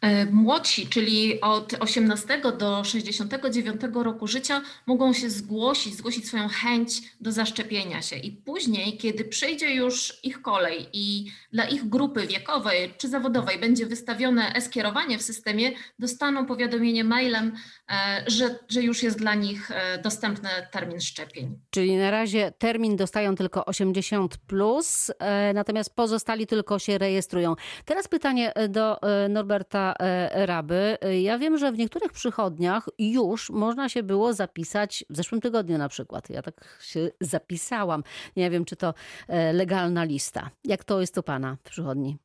E, 0.01 0.27
młodsi, 0.27 0.87
czyli 0.87 1.41
od 1.41 1.75
18 1.81 2.43
do 2.59 2.85
69 2.85 3.81
roku 3.95 4.27
życia, 4.27 4.63
mogą 4.87 5.13
się 5.13 5.31
zgłosić, 5.31 5.97
zgłosić 5.97 6.29
swoją 6.29 6.49
chęć 6.49 7.03
do 7.21 7.33
zaszczepienia 7.33 8.03
się. 8.03 8.17
I 8.17 8.33
później, 8.33 8.97
kiedy 8.97 9.25
przyjdzie 9.25 9.75
już 9.75 10.21
ich 10.23 10.43
kolej 10.43 10.89
i 10.93 11.33
dla 11.53 11.65
ich 11.65 11.89
grupy 11.89 12.27
wiekowej 12.27 12.95
czy 12.99 13.09
zawodowej 13.09 13.59
będzie 13.59 13.87
wystawione 13.87 14.53
e-skierowanie 14.55 15.19
w 15.19 15.23
systemie, 15.23 15.73
dostaną 15.99 16.47
powiadomienie 16.47 17.05
mailem, 17.05 17.53
e, 17.91 18.25
że, 18.27 18.59
że 18.69 18.83
już 18.83 19.03
jest 19.03 19.19
dla 19.19 19.35
nich 19.35 19.71
e, 19.71 19.99
dostępny 19.99 20.49
termin 20.73 21.01
szczepień. 21.01 21.59
Czyli 21.71 21.97
na 21.97 22.11
razie 22.11 22.53
termin 22.59 22.97
dostają 22.97 23.35
tylko 23.35 23.65
80, 23.65 24.37
plus, 24.37 25.11
natomiast 25.55 25.95
pozostali 25.95 26.47
tylko 26.47 26.79
się 26.79 26.99
rejestrują. 26.99 27.55
Teraz 27.85 28.09
pytanie 28.09 28.53
do 28.69 28.99
Norberta 29.29 29.90
E, 29.99 30.47
Raby. 30.47 30.99
Ja 31.23 31.39
wiem, 31.39 31.59
że 31.59 31.73
w 31.73 31.79
niektórych 31.79 32.13
przychodniach 32.13 32.89
już 32.99 33.51
można 33.51 33.89
się 33.89 34.03
było 34.03 34.33
zapisać, 34.33 35.05
w 35.11 35.17
zeszłym 35.17 35.41
tygodniu 35.41 35.79
na 35.79 35.89
przykład. 35.89 36.31
Ja 36.31 36.43
tak 36.43 36.79
się 36.83 37.11
zapisałam. 37.21 38.03
Nie 38.37 38.51
wiem, 38.51 38.65
czy 38.65 38.77
to 38.77 38.95
e, 39.29 39.53
legalna 39.53 40.05
lista. 40.05 40.51
Jak 40.65 40.85
to 40.85 41.01
jest 41.01 41.19
u 41.19 41.23
Pana 41.23 41.57
w 41.65 41.71
przychodni? 41.71 42.17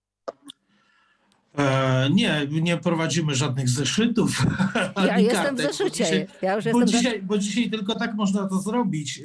E, 1.58 2.10
nie, 2.10 2.47
nie 2.49 2.78
prowadzimy 2.78 3.36
żadnych 3.36 3.69
zeszytów. 3.69 4.32
Ja 5.08 5.19
jestem 5.19 5.56
w 5.56 5.62
zeszycie. 5.62 6.04
Dzisiaj, 6.04 6.28
ja 6.41 6.56
już 6.56 6.63
bo, 6.63 6.69
jestem 6.69 6.88
dzisiaj, 6.88 7.21
bo 7.21 7.38
dzisiaj 7.38 7.69
tylko 7.69 7.95
tak 7.95 8.15
można 8.15 8.47
to 8.47 8.60
zrobić. 8.60 9.21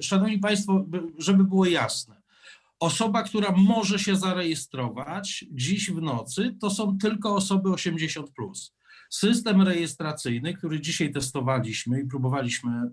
Szanowni 0.00 0.38
Państwo, 0.38 0.84
żeby 1.18 1.44
było 1.44 1.66
jasne 1.66 2.19
Osoba, 2.80 3.22
która 3.22 3.54
może 3.56 3.98
się 3.98 4.16
zarejestrować 4.16 5.44
dziś 5.52 5.90
w 5.90 6.02
nocy, 6.02 6.56
to 6.60 6.70
są 6.70 6.98
tylko 6.98 7.34
osoby 7.34 7.70
80. 7.70 8.30
Plus. 8.30 8.74
System 9.10 9.62
rejestracyjny, 9.62 10.54
który 10.54 10.80
dzisiaj 10.80 11.12
testowaliśmy 11.12 12.00
i 12.00 12.06
próbowaliśmy, 12.06 12.70
e, 12.72 12.82
e, 12.82 12.90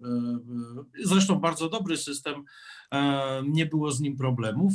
zresztą 1.04 1.36
bardzo 1.36 1.70
dobry 1.70 1.98
system, 1.98 2.44
e, 2.92 3.44
nie 3.48 3.66
było 3.66 3.92
z 3.92 4.00
nim 4.00 4.18
problemów. 4.18 4.74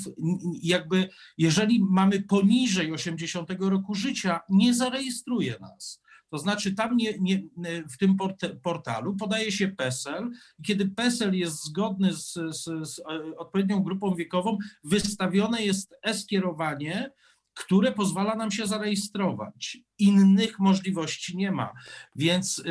Jakby, 0.62 1.08
jeżeli 1.38 1.84
mamy 1.90 2.22
poniżej 2.22 2.92
80 2.92 3.70
roku 3.70 3.94
życia, 3.94 4.40
nie 4.48 4.74
zarejestruje 4.74 5.56
nas. 5.60 6.02
To 6.32 6.38
znaczy 6.38 6.74
tam 6.74 6.96
nie, 6.96 7.18
nie, 7.20 7.42
w 7.90 7.98
tym 7.98 8.16
portalu 8.62 9.16
podaje 9.16 9.52
się 9.52 9.68
PESEL 9.68 10.30
i 10.58 10.62
kiedy 10.62 10.90
PESEL 10.90 11.34
jest 11.34 11.64
zgodny 11.64 12.12
z, 12.14 12.32
z, 12.32 12.64
z 12.64 13.00
odpowiednią 13.36 13.82
grupą 13.82 14.14
wiekową, 14.14 14.58
wystawione 14.84 15.62
jest 15.62 15.94
e-skierowanie, 16.02 17.10
które 17.54 17.92
pozwala 17.92 18.34
nam 18.34 18.50
się 18.50 18.66
zarejestrować. 18.66 19.78
Innych 19.98 20.58
możliwości 20.58 21.36
nie 21.36 21.52
ma. 21.52 21.72
Więc 22.16 22.58
y, 22.58 22.62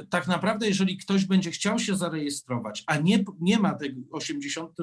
y, 0.00 0.06
tak 0.06 0.26
naprawdę, 0.26 0.68
jeżeli 0.68 0.96
ktoś 0.96 1.24
będzie 1.24 1.50
chciał 1.50 1.78
się 1.78 1.96
zarejestrować, 1.96 2.84
a 2.86 2.96
nie, 2.96 3.24
nie 3.40 3.58
ma 3.58 3.74
tego 3.74 4.00
80 4.10 4.76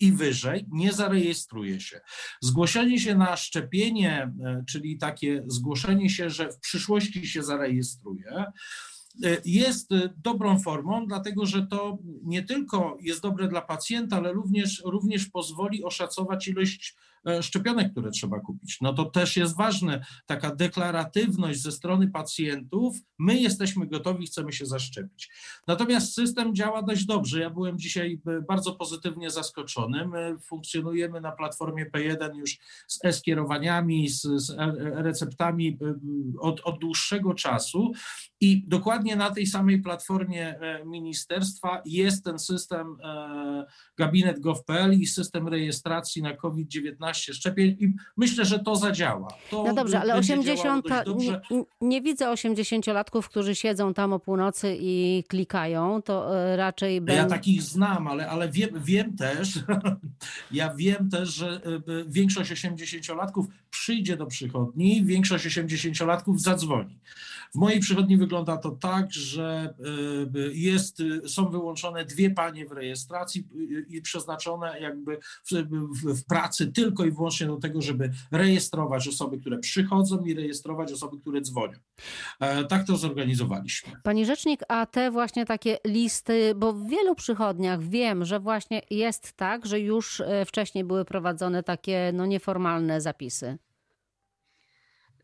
i 0.00 0.12
wyżej 0.12 0.66
nie 0.70 0.92
zarejestruje 0.92 1.80
się. 1.80 2.00
Zgłoszenie 2.40 3.00
się 3.00 3.14
na 3.14 3.36
szczepienie, 3.36 4.32
e, 4.44 4.64
czyli 4.68 4.98
takie 4.98 5.44
zgłoszenie 5.46 6.10
się, 6.10 6.30
że 6.30 6.52
w 6.52 6.60
przyszłości 6.60 7.26
się 7.26 7.42
zarejestruje, 7.42 8.44
e, 9.24 9.36
jest 9.44 9.90
dobrą 10.16 10.58
formą, 10.58 11.06
dlatego 11.06 11.46
że 11.46 11.66
to 11.66 11.98
nie 12.22 12.42
tylko 12.42 12.98
jest 13.00 13.22
dobre 13.22 13.48
dla 13.48 13.62
pacjenta, 13.62 14.16
ale 14.16 14.32
również, 14.32 14.82
również 14.84 15.26
pozwoli 15.26 15.84
oszacować 15.84 16.48
ilość 16.48 16.96
E, 16.96 17.07
szczepionek, 17.42 17.92
które 17.92 18.10
trzeba 18.10 18.40
kupić. 18.40 18.78
No 18.80 18.92
to 18.92 19.04
też 19.04 19.36
jest 19.36 19.56
ważne, 19.56 20.04
taka 20.26 20.54
deklaratywność 20.54 21.62
ze 21.62 21.72
strony 21.72 22.08
pacjentów, 22.08 22.96
my 23.18 23.40
jesteśmy 23.40 23.86
gotowi, 23.86 24.26
chcemy 24.26 24.52
się 24.52 24.66
zaszczepić. 24.66 25.30
Natomiast 25.66 26.14
system 26.14 26.54
działa 26.54 26.82
dość 26.82 27.04
dobrze. 27.04 27.40
Ja 27.40 27.50
byłem 27.50 27.78
dzisiaj 27.78 28.20
e, 28.26 28.40
bardzo 28.40 28.72
pozytywnie 28.72 29.30
zaskoczony. 29.30 30.08
My 30.08 30.36
funkcjonujemy 30.40 31.20
na 31.20 31.32
platformie 31.32 31.90
P1 31.90 32.36
już 32.36 32.58
z 32.88 33.04
e-skierowaniami, 33.04 34.08
z, 34.08 34.22
z 34.22 34.56
receptami 34.94 35.78
e, 35.82 35.94
od, 36.40 36.60
od 36.60 36.78
dłuższego 36.78 37.34
czasu 37.34 37.92
i 38.40 38.64
dokładnie 38.66 39.16
na 39.16 39.30
tej 39.30 39.46
samej 39.46 39.82
platformie 39.82 40.54
ministerstwa 40.86 41.82
jest 41.84 42.24
ten 42.24 42.38
system 42.38 42.96
gabinet 43.96 44.40
gov.pl 44.40 45.00
i 45.00 45.06
system 45.06 45.48
rejestracji 45.48 46.22
na 46.22 46.34
COVID-19 46.34 47.32
szczepień 47.32 47.76
i 47.80 47.92
myślę, 48.16 48.44
że 48.44 48.58
to 48.58 48.76
zadziała. 48.76 49.28
To 49.50 49.64
no 49.64 49.74
dobrze, 49.74 50.00
ale 50.00 50.16
80, 50.16 50.86
nie, 51.16 51.40
nie, 51.80 52.02
widzę 52.02 52.24
80-latków, 52.24 53.22
którzy 53.22 53.54
siedzą 53.54 53.94
tam 53.94 54.12
o 54.12 54.18
północy 54.18 54.76
i 54.80 55.24
klikają, 55.28 56.02
to 56.02 56.38
e, 56.38 56.56
raczej... 56.56 57.02
Ja 57.06 57.26
takich 57.26 57.62
znam, 57.62 58.08
ale, 58.08 58.28
ale 58.28 58.48
wiem, 58.48 58.70
wiem 58.84 59.16
też, 59.16 59.58
ja 60.52 60.74
wiem 60.74 61.10
też, 61.10 61.28
że 61.28 61.48
e, 61.48 61.60
większość 62.06 62.50
80-latków 62.50 63.44
przyjdzie 63.70 64.16
do 64.16 64.26
przychodni, 64.26 65.04
większość 65.04 65.46
80-latków 65.46 66.38
zadzwoni. 66.38 66.98
W 67.54 67.58
mojej 67.58 67.80
przychodni 67.80 68.16
wygląda 68.16 68.56
to 68.56 68.70
tak, 68.70 69.12
że 69.12 69.74
e, 70.34 70.40
jest, 70.52 71.02
są 71.26 71.50
wyłączone 71.50 72.04
dwie 72.04 72.30
panie 72.30 72.66
w 72.66 72.72
rejestracji 72.72 73.48
i 73.88 74.02
przeznaczone 74.02 74.80
jakby 74.80 75.18
w, 75.44 75.52
w, 75.52 76.14
w 76.14 76.24
pracy 76.24 76.72
tylko 76.72 77.04
i 77.04 77.10
wyłącznie 77.10 77.46
do 77.46 77.56
tego, 77.56 77.82
żeby 77.82 78.10
rejestrować 78.32 79.08
osoby, 79.08 79.38
które 79.38 79.58
przychodzą 79.58 80.24
i 80.24 80.34
rejestrować 80.34 80.92
osoby, 80.92 81.20
które 81.20 81.40
dzwonią. 81.40 81.78
E, 82.40 82.64
tak 82.64 82.86
to 82.86 82.96
zorganizowaliśmy. 82.96 83.92
Pani 84.02 84.26
Rzecznik, 84.26 84.60
a 84.68 84.86
te 84.86 85.10
właśnie 85.10 85.46
takie 85.46 85.78
listy, 85.86 86.54
bo 86.56 86.72
w 86.72 86.88
wielu 86.88 87.14
przychodniach 87.14 87.82
wiem, 87.82 88.24
że 88.24 88.40
właśnie 88.40 88.82
jest 88.90 89.32
tak, 89.32 89.66
że 89.66 89.80
już 89.80 90.20
e, 90.20 90.44
wcześniej 90.44 90.84
były 90.84 91.04
prowadzone 91.04 91.62
takie 91.62 92.10
no, 92.14 92.26
nieformalne 92.26 93.00
zapisy. 93.00 93.58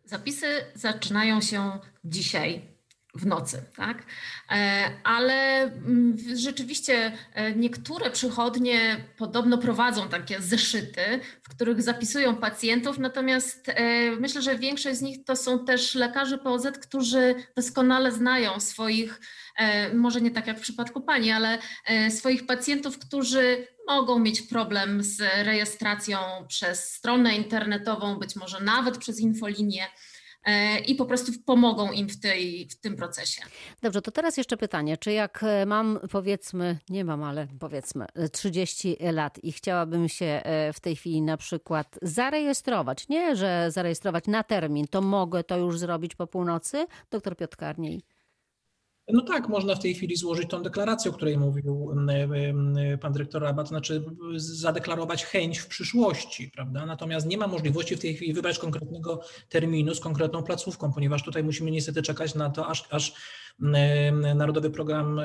Zapisy 0.04 0.46
zaczynają 0.74 1.40
się 1.40 1.78
dzisiaj 2.04 2.73
w 3.14 3.27
nocy, 3.27 3.62
tak? 3.77 4.03
E, 4.50 4.90
ale 5.05 5.62
mm, 5.62 6.16
rzeczywiście 6.35 7.12
e, 7.35 7.55
niektóre 7.55 8.11
przychodnie 8.11 9.05
podobno 9.18 9.59
prowadzą 9.59 10.09
takie 10.09 10.40
zeszyty, 10.40 11.20
w 11.42 11.48
których 11.48 11.83
zapisują 11.83 12.37
pacjentów, 12.37 12.98
natomiast 12.98 13.68
e, 13.68 14.11
myślę, 14.11 14.42
że 14.42 14.59
większość 14.59 14.98
z 14.98 15.03
nich 15.03 15.24
to 15.24 15.37
są 15.37 15.64
też 15.64 15.94
lekarze 15.94 16.38
POZ, 16.38 16.66
którzy 16.83 17.35
doskonale 17.57 18.12
znają 18.12 18.61
swoich, 18.61 19.20
może 19.94 20.20
nie 20.20 20.31
tak 20.31 20.46
jak 20.46 20.59
w 20.59 20.62
przypadku 20.62 21.00
pani, 21.00 21.31
ale 21.31 21.59
swoich 22.11 22.46
pacjentów, 22.46 22.98
którzy 22.98 23.66
mogą 23.87 24.18
mieć 24.18 24.42
problem 24.42 25.03
z 25.03 25.20
rejestracją 25.20 26.18
przez 26.48 26.94
stronę 26.94 27.37
internetową, 27.37 28.18
być 28.18 28.37
może 28.37 28.61
nawet 28.61 28.98
przez 28.98 29.20
infolinię. 29.20 29.87
E, 30.44 30.78
i 30.78 30.94
po 30.94 31.07
prostu 31.07 31.33
pomogą 31.46 31.92
im 31.92 32.09
w, 32.09 32.20
tej, 32.20 32.68
w 32.68 32.80
tym 32.80 32.96
procesie. 32.96 33.42
Dobrze, 33.83 34.02
to 34.02 34.11
teraz 34.11 34.37
jeszcze 34.37 34.57
pytanie, 34.57 34.96
czy 34.96 35.12
jak 35.12 35.42
e, 35.42 35.66
mam 35.66 35.98
powiedzmy, 36.11 36.78
nie 36.88 37.04
mam, 37.04 37.22
ale 37.22 37.46
powiedzmy 37.59 38.07
30 38.33 38.96
lat 39.12 39.44
i 39.44 39.52
chciałabym 39.52 40.09
się 40.09 40.26
e, 40.26 40.72
w 40.72 40.80
tej 40.80 40.96
chwili 40.96 41.22
na 41.22 41.37
przykład 41.37 41.98
zarejestrować, 42.02 43.09
nie, 43.09 43.37
że 43.37 43.66
zarejestrować 43.70 44.26
na 44.26 44.42
termin, 44.42 44.87
to 44.88 45.02
mogę 45.02 45.44
to 45.44 45.59
już 45.59 45.78
zrobić 45.78 46.14
po 46.14 46.26
północy? 46.26 46.87
Doktor 47.11 47.37
Piotr 47.37 47.57
Karniej. 47.57 48.13
No 49.08 49.22
tak, 49.22 49.48
można 49.48 49.74
w 49.74 49.82
tej 49.82 49.94
chwili 49.94 50.16
złożyć 50.16 50.50
tą 50.50 50.62
deklarację, 50.62 51.10
o 51.10 51.14
której 51.14 51.38
mówił 51.38 51.94
pan 53.00 53.12
dyrektor 53.12 53.42
Rabat, 53.42 53.68
znaczy 53.68 54.04
zadeklarować 54.36 55.24
chęć 55.24 55.58
w 55.58 55.66
przyszłości, 55.66 56.50
prawda? 56.54 56.86
Natomiast 56.86 57.26
nie 57.26 57.38
ma 57.38 57.46
możliwości 57.46 57.96
w 57.96 58.00
tej 58.00 58.14
chwili 58.14 58.32
wybrać 58.32 58.58
konkretnego 58.58 59.20
terminu 59.48 59.94
z 59.94 60.00
konkretną 60.00 60.42
placówką, 60.42 60.92
ponieważ 60.92 61.22
tutaj 61.22 61.44
musimy 61.44 61.70
niestety 61.70 62.02
czekać 62.02 62.34
na 62.34 62.50
to, 62.50 62.66
aż, 62.66 62.84
aż 62.90 63.14
Narodowy 64.34 64.70
Program 64.70 65.20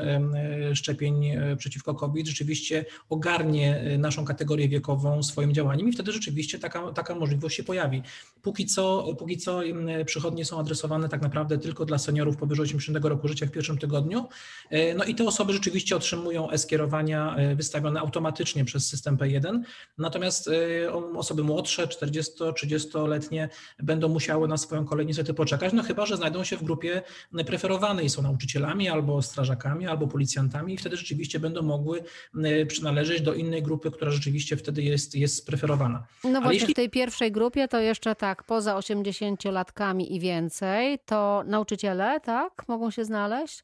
Szczepień 0.74 1.26
e, 1.26 1.56
przeciwko 1.56 1.96
COVID 1.96 2.28
rzeczywiście 2.28 2.86
ogarnie 3.10 3.84
naszą 3.98 4.26
kategorię 4.26 4.70
wiekową 4.70 5.24
swoim 5.24 5.54
działaniem 5.54 5.90
i 5.90 5.92
wtedy 5.92 6.12
rzeczywiście 6.12 6.60
taka, 6.60 6.92
taka 6.92 7.16
możliwość 7.16 7.56
się 7.56 7.64
pojawi. 7.64 8.04
Póki 8.42 8.66
co, 8.66 9.14
póki 9.20 9.38
co 9.38 9.62
przychodnie 10.06 10.46
są 10.46 10.60
adresowane 10.60 11.10
tak 11.10 11.22
naprawdę 11.22 11.58
tylko 11.58 11.86
dla 11.86 11.98
seniorów 11.98 12.38
powyżej 12.38 12.64
80 12.64 13.06
roku 13.06 13.28
życia 13.28 13.46
w 13.46 13.52
pierwszym 13.52 13.78
tygodniu. 13.78 14.26
No 14.96 15.04
i 15.04 15.16
te 15.16 15.24
osoby 15.24 15.54
rzeczywiście 15.54 15.96
otrzymują 15.96 16.52
e-skierowania 16.52 17.36
wystawione 17.56 18.00
automatycznie 18.00 18.66
przez 18.66 18.88
system 18.88 19.18
P1, 19.18 19.62
natomiast 19.98 20.50
osoby 21.16 21.44
młodsze, 21.44 21.88
40-30-letnie 21.88 23.50
będą 23.80 24.08
musiały 24.10 24.48
na 24.48 24.58
swoją 24.58 24.86
kolej 24.86 25.06
niestety 25.06 25.34
poczekać, 25.34 25.74
no 25.74 25.84
chyba, 25.84 26.06
że 26.06 26.18
znajdą 26.18 26.44
się 26.44 26.58
w 26.58 26.64
grupie 26.64 27.02
preferowanej, 27.46 28.10
są 28.10 28.19
są 28.20 28.24
nauczycielami 28.24 28.90
albo 28.90 29.22
strażakami, 29.22 29.88
albo 29.88 30.08
policjantami 30.08 30.74
i 30.74 30.78
wtedy 30.78 30.98
rzeczywiście 30.98 31.40
będą 31.40 31.62
mogły 31.62 32.04
przynależeć 32.68 33.22
do 33.22 33.34
innej 33.34 33.64
grupy, 33.64 33.92
która 33.92 34.12
rzeczywiście 34.12 34.58
wtedy 34.58 34.84
jest, 34.84 35.16
jest 35.16 35.46
preferowana. 35.46 36.08
No 36.24 36.30
Ale 36.30 36.42
właśnie 36.42 36.60
jeśli... 36.60 36.74
w 36.74 36.76
tej 36.76 36.90
pierwszej 36.90 37.32
grupie 37.32 37.68
to 37.68 37.80
jeszcze 37.80 38.16
tak, 38.16 38.44
poza 38.44 38.76
80-latkami 38.76 40.12
i 40.12 40.20
więcej, 40.20 41.00
to 41.06 41.44
nauczyciele, 41.46 42.20
tak, 42.20 42.68
mogą 42.68 42.92
się 42.92 43.06
znaleźć? 43.06 43.64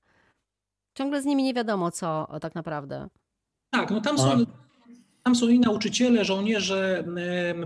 Ciągle 0.97 1.21
z 1.21 1.25
nimi 1.25 1.43
nie 1.43 1.53
wiadomo 1.53 1.91
co 1.91 2.27
tak 2.41 2.55
naprawdę. 2.55 3.07
Tak, 3.69 3.91
no 3.91 4.01
tam 4.01 4.17
są... 4.17 4.45
Tam 5.25 5.35
są 5.35 5.47
i 5.49 5.59
nauczyciele, 5.59 6.25
żołnierze, 6.25 7.03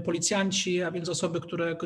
policjanci, 0.05 0.81
a 0.81 0.91
więc 0.91 1.09
osoby, 1.09 1.41
które 1.41 1.77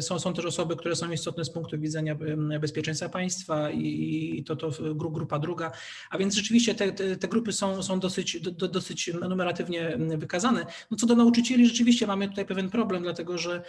są, 0.00 0.18
są 0.18 0.34
też 0.34 0.44
osoby, 0.44 0.76
które 0.76 0.96
są 0.96 1.10
istotne 1.10 1.44
z 1.44 1.50
punktu 1.50 1.78
widzenia 1.78 2.16
bezpieczeństwa 2.60 3.08
państwa 3.08 3.70
i 3.70 4.44
to, 4.46 4.56
to 4.56 4.70
grupa 4.94 5.38
druga. 5.38 5.72
A 6.10 6.18
więc 6.18 6.34
rzeczywiście 6.34 6.74
te, 6.74 6.92
te, 6.92 7.16
te 7.16 7.28
grupy 7.28 7.52
są, 7.52 7.82
są 7.82 8.00
dosyć, 8.00 8.40
do, 8.40 8.68
dosyć 8.68 9.10
numeratywnie 9.28 9.98
wykazane. 10.18 10.66
No 10.90 10.96
co 10.96 11.06
do 11.06 11.14
nauczycieli, 11.14 11.66
rzeczywiście 11.66 12.06
mamy 12.06 12.28
tutaj 12.28 12.46
pewien 12.46 12.70
problem, 12.70 13.02
dlatego 13.02 13.38
że 13.38 13.62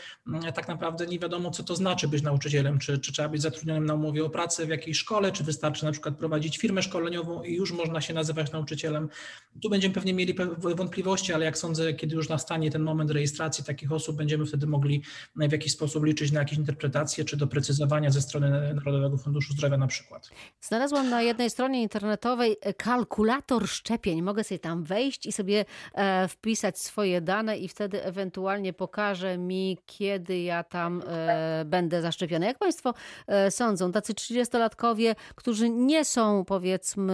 tak 0.55 0.67
naprawdę 0.67 1.07
nie 1.07 1.19
wiadomo, 1.19 1.51
co 1.51 1.63
to 1.63 1.75
znaczy 1.75 2.07
być 2.07 2.23
nauczycielem. 2.23 2.79
Czy, 2.79 2.97
czy 2.97 3.11
trzeba 3.11 3.29
być 3.29 3.41
zatrudnionym 3.41 3.85
na 3.85 3.93
umowie 3.93 4.25
o 4.25 4.29
pracę 4.29 4.65
w 4.65 4.69
jakiejś 4.69 4.97
szkole, 4.97 5.31
czy 5.31 5.43
wystarczy 5.43 5.85
na 5.85 5.91
przykład 5.91 6.17
prowadzić 6.17 6.57
firmę 6.57 6.81
szkoleniową 6.81 7.43
i 7.43 7.53
już 7.55 7.71
można 7.71 8.01
się 8.01 8.13
nazywać 8.13 8.51
nauczycielem. 8.51 9.09
Tu 9.61 9.69
będziemy 9.69 9.93
pewnie 9.93 10.13
mieli 10.13 10.35
wątpliwości, 10.57 11.33
ale 11.39 11.45
jak 11.45 11.57
sądzę, 11.57 11.93
kiedy 11.93 12.15
już 12.15 12.29
nastanie 12.29 12.71
ten 12.71 12.81
moment 12.81 13.11
rejestracji 13.11 13.63
takich 13.63 13.91
osób, 13.91 14.15
będziemy 14.15 14.45
wtedy 14.45 14.67
mogli 14.67 15.03
w 15.35 15.51
jakiś 15.51 15.71
sposób 15.71 16.05
liczyć 16.05 16.31
na 16.31 16.39
jakieś 16.39 16.57
interpretacje 16.57 17.25
czy 17.25 17.37
doprecyzowania 17.37 18.11
ze 18.11 18.21
strony 18.21 18.73
Narodowego 18.73 19.17
Funduszu 19.17 19.53
Zdrowia 19.53 19.77
na 19.77 19.87
przykład. 19.87 20.29
Znalazłam 20.61 21.09
na 21.09 21.21
jednej 21.21 21.49
stronie 21.49 21.81
internetowej 21.81 22.57
kalkulator 22.77 23.67
szczepień. 23.67 24.21
Mogę 24.21 24.43
sobie 24.43 24.59
tam 24.59 24.83
wejść 24.83 25.25
i 25.25 25.31
sobie 25.31 25.65
e, 25.93 26.27
wpisać 26.27 26.79
swoje 26.79 27.21
dane 27.21 27.57
i 27.57 27.67
wtedy 27.67 28.03
ewentualnie 28.03 28.73
pokaże 28.73 29.37
mi, 29.37 29.77
kiedy 29.85 30.39
ja 30.39 30.63
tam 30.63 31.03
e, 31.07 31.63
będę 31.65 32.01
zaszczepiony. 32.01 32.45
Jak 32.45 32.57
Państwo 32.57 32.93
e, 33.27 33.51
sądzą, 33.51 33.91
tacy 33.91 34.13
30-latkowie, 34.13 35.15
którzy 35.35 35.69
nie 35.69 36.05
są 36.05 36.45
powiedzmy 36.45 37.09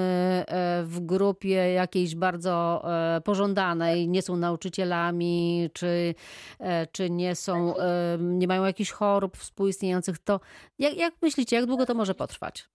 w 0.83 0.99
grupie 0.99 1.73
jakiejś 1.73 2.15
bardzo 2.15 2.85
pożądanej, 3.23 4.07
nie 4.15 4.21
są 4.21 4.37
nauczycielami, 4.37 5.69
czy, 5.73 6.15
e, 6.59 6.87
czy 6.87 7.09
nie 7.09 7.35
są, 7.35 7.77
e, 7.77 8.17
nie 8.21 8.47
mają 8.47 8.65
jakichś 8.65 8.91
chorób 8.91 9.37
współistniejących, 9.37 10.17
to 10.17 10.39
jak, 10.79 10.97
jak 10.97 11.13
myślicie, 11.21 11.55
jak 11.55 11.65
długo 11.65 11.85
to 11.85 11.93
może 11.93 12.15
potrwać? 12.15 12.69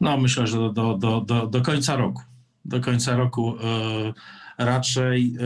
No 0.00 0.16
myślę, 0.16 0.46
że 0.46 0.56
do, 0.56 0.94
do, 0.98 1.20
do, 1.20 1.46
do, 1.46 1.62
końca 1.62 1.96
roku. 1.96 2.22
Do 2.64 2.80
końca 2.80 3.16
roku 3.16 3.56
e, 3.56 4.64
raczej 4.64 5.36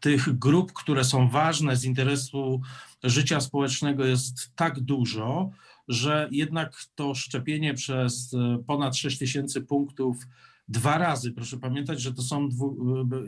tych 0.00 0.38
grup, 0.38 0.72
które 0.72 1.04
są 1.04 1.28
ważne 1.28 1.76
z 1.76 1.84
interesu 1.84 2.60
życia 3.02 3.40
społecznego 3.40 4.04
jest 4.04 4.50
tak 4.56 4.80
dużo, 4.80 5.50
że 5.88 6.28
jednak 6.30 6.76
to 6.94 7.14
szczepienie 7.14 7.74
przez 7.74 8.34
ponad 8.66 8.96
6 8.96 9.18
tysięcy 9.18 9.60
punktów 9.60 10.16
dwa 10.72 10.98
razy. 10.98 11.32
Proszę 11.32 11.58
pamiętać, 11.58 12.00
że 12.00 12.14
to 12.14 12.22
są 12.22 12.48
dwu, 12.48 12.76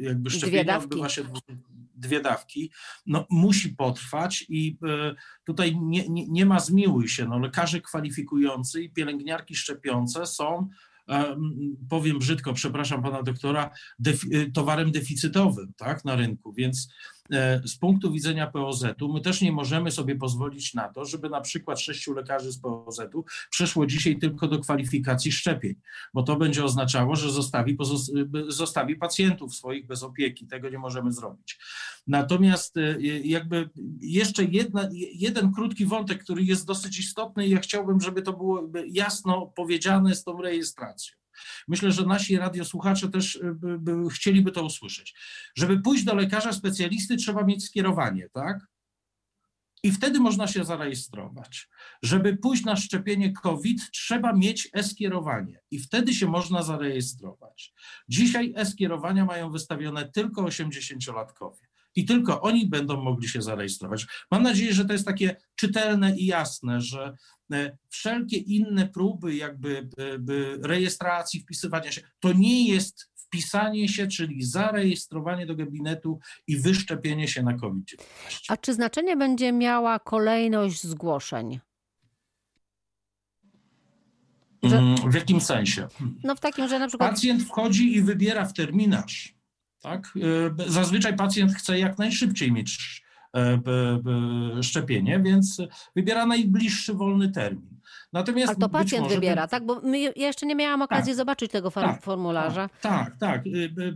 jakby 0.00 0.30
szczepienia 0.30 0.78
odbywa 0.78 1.09
się 1.09 1.22
dwie 1.94 2.20
dawki. 2.20 2.70
No, 3.07 3.26
musi 3.30 3.68
potrwać 3.68 4.44
i 4.48 4.78
e, 4.88 5.14
tutaj 5.44 5.76
nie, 5.76 6.09
nie, 6.09 6.28
nie 6.28 6.46
ma 6.46 6.61
zmiłuj 6.61 7.09
się. 7.09 7.24
No, 7.24 7.38
lekarze 7.38 7.80
kwalifikujący 7.80 8.83
i 8.83 8.90
pielęgniarki 8.90 9.57
szczepiące 9.57 10.26
są 10.26 10.68
powiem 11.88 12.18
brzydko, 12.18 12.52
przepraszam 12.52 13.02
pana 13.02 13.22
doktora, 13.22 13.70
defi 13.98 14.52
towarem 14.52 14.92
deficytowym 14.92 15.72
tak, 15.76 16.04
na 16.04 16.16
rynku, 16.16 16.52
więc 16.52 16.88
z 17.64 17.76
punktu 17.76 18.12
widzenia 18.12 18.46
POZ-u 18.46 19.12
my 19.12 19.20
też 19.20 19.40
nie 19.40 19.52
możemy 19.52 19.90
sobie 19.90 20.16
pozwolić 20.16 20.74
na 20.74 20.88
to, 20.88 21.04
żeby 21.04 21.30
na 21.30 21.40
przykład 21.40 21.80
sześciu 21.80 22.14
lekarzy 22.14 22.52
z 22.52 22.58
POZ-u 22.58 23.24
przeszło 23.50 23.87
dzisiaj 23.87 24.18
tylko 24.18 24.48
do 24.48 24.58
kwalifikacji 24.58 25.32
szczepień, 25.32 25.74
bo 26.14 26.22
to 26.22 26.37
będzie 26.37 26.64
oznaczało, 26.64 27.16
że 27.16 27.30
zostawi, 27.30 27.76
zostawi 28.48 28.96
pacjentów 28.96 29.54
swoich 29.54 29.87
bez 29.87 30.02
opieki. 30.02 30.46
Tego 30.46 30.68
nie 30.68 30.78
możemy 30.78 31.12
zrobić. 31.12 31.58
Natomiast 32.06 32.76
e, 32.76 33.00
jakby 33.24 33.70
jeszcze 34.00 34.44
jedna, 34.44 34.88
jeden 35.14 35.52
krótki 35.52 35.87
wątek, 35.87 36.24
który 36.24 36.42
jest 36.42 36.66
dosyć 36.66 36.98
istotny 36.98 37.46
i 37.46 37.50
ja 37.50 37.58
chciałbym, 37.58 38.00
żeby 38.00 38.22
to 38.22 38.32
było 38.32 38.70
jasno 38.87 39.46
powiedziane 39.46 40.14
z 40.14 40.24
tą 40.24 40.42
rejestracją. 40.42 41.23
Myślę, 41.68 41.92
że 41.92 42.06
nasi 42.06 42.36
radiosłuchacze 42.36 43.08
też 43.08 43.36
y, 43.36 43.54
by, 43.54 43.78
by, 43.78 44.10
chcieliby 44.10 44.52
to 44.52 44.64
usłyszeć. 44.64 45.14
Żeby 45.56 45.80
pójść 45.80 46.04
do 46.04 46.14
lekarza 46.14 46.52
specjalisty, 46.52 47.16
trzeba 47.16 47.44
mieć 47.44 47.64
skierowanie, 47.64 48.28
tak? 48.32 48.66
I 49.82 49.92
wtedy 49.92 50.20
można 50.20 50.46
się 50.46 50.64
zarejestrować. 50.64 51.68
Żeby 52.02 52.36
pójść 52.36 52.64
na 52.64 52.76
szczepienie 52.76 53.32
COVID, 53.32 53.90
trzeba 53.90 54.32
mieć 54.32 54.68
e-skierowanie 54.72 55.60
i 55.70 55.78
wtedy 55.78 56.14
się 56.14 56.26
można 56.26 56.62
zarejestrować. 56.62 57.74
Dzisiaj 58.08 58.52
e-skierowania 58.56 59.24
mają 59.24 59.50
wystawione 59.50 60.10
tylko 60.12 60.42
80-latkowie 60.42 61.73
i 61.94 62.04
tylko 62.04 62.40
oni 62.40 62.66
będą 62.66 63.02
mogli 63.02 63.28
się 63.28 63.42
zarejestrować. 63.42 64.07
Mam 64.30 64.42
nadzieję, 64.42 64.74
że 64.74 64.85
to 64.85 64.92
jest 64.92 65.07
takie 65.07 65.37
czytelne 65.54 66.16
i 66.16 66.26
jasne, 66.26 66.80
że 66.80 67.14
e, 67.52 67.76
wszelkie 67.88 68.37
inne 68.37 68.88
próby 68.88 69.35
jakby 69.35 69.88
e, 69.98 70.68
rejestracji, 70.68 71.40
wpisywania 71.40 71.92
się, 71.92 72.02
to 72.20 72.33
nie 72.33 72.68
jest 72.68 73.14
wpisanie 73.16 73.88
się, 73.88 74.07
czyli 74.07 74.42
zarejestrowanie 74.42 75.46
do 75.46 75.57
gabinetu 75.57 76.18
i 76.46 76.57
wyszczepienie 76.57 77.28
się 77.28 77.42
na 77.42 77.54
COVID-19. 77.54 77.98
A 78.48 78.57
czy 78.57 78.74
znaczenie 78.74 79.16
będzie 79.16 79.52
miała 79.52 79.98
kolejność 79.98 80.87
zgłoszeń? 80.87 81.61
Że... 84.62 84.78
Mm, 84.78 85.11
w 85.11 85.14
jakim 85.14 85.40
sensie? 85.40 85.88
No 86.24 86.37
w 86.37 86.40
takim, 86.40 86.68
że 86.68 86.78
na 86.78 86.88
przykład... 86.88 87.11
Pacjent 87.11 87.42
wchodzi 87.42 87.96
i 87.96 88.02
wybiera 88.02 88.44
w 88.44 88.52
terminarz 88.52 89.35
tak? 89.84 90.14
E, 90.66 90.70
zazwyczaj 90.70 91.16
pacjent 91.16 91.52
chce 91.52 91.78
jak 91.78 91.98
najszybciej 91.98 92.52
mieć 92.52 93.02
e, 93.36 93.60
szczepienie, 94.62 95.20
więc 95.24 95.62
wybiera 95.96 96.26
najbliższy 96.26 96.94
wolny 96.94 97.32
termin. 97.32 97.80
Natomiast 98.12 98.48
Ale 98.48 98.56
to 98.58 98.68
pacjent 98.68 99.08
wybiera, 99.08 99.42
ten- 99.42 99.50
tak? 99.50 99.66
Bo 99.66 99.80
my, 99.80 100.00
ja 100.00 100.10
jeszcze 100.16 100.46
nie 100.46 100.54
miałam 100.54 100.82
okazji 100.82 101.14
zobaczyć 101.14 101.50
tego 101.52 101.70
Tak, 101.70 102.02
formularza. 102.02 102.68
Tak, 102.68 103.10
tak, 103.10 103.18
tak. 103.18 103.46
Y, 103.46 103.50
y, 103.50 103.62
y, 103.82 103.94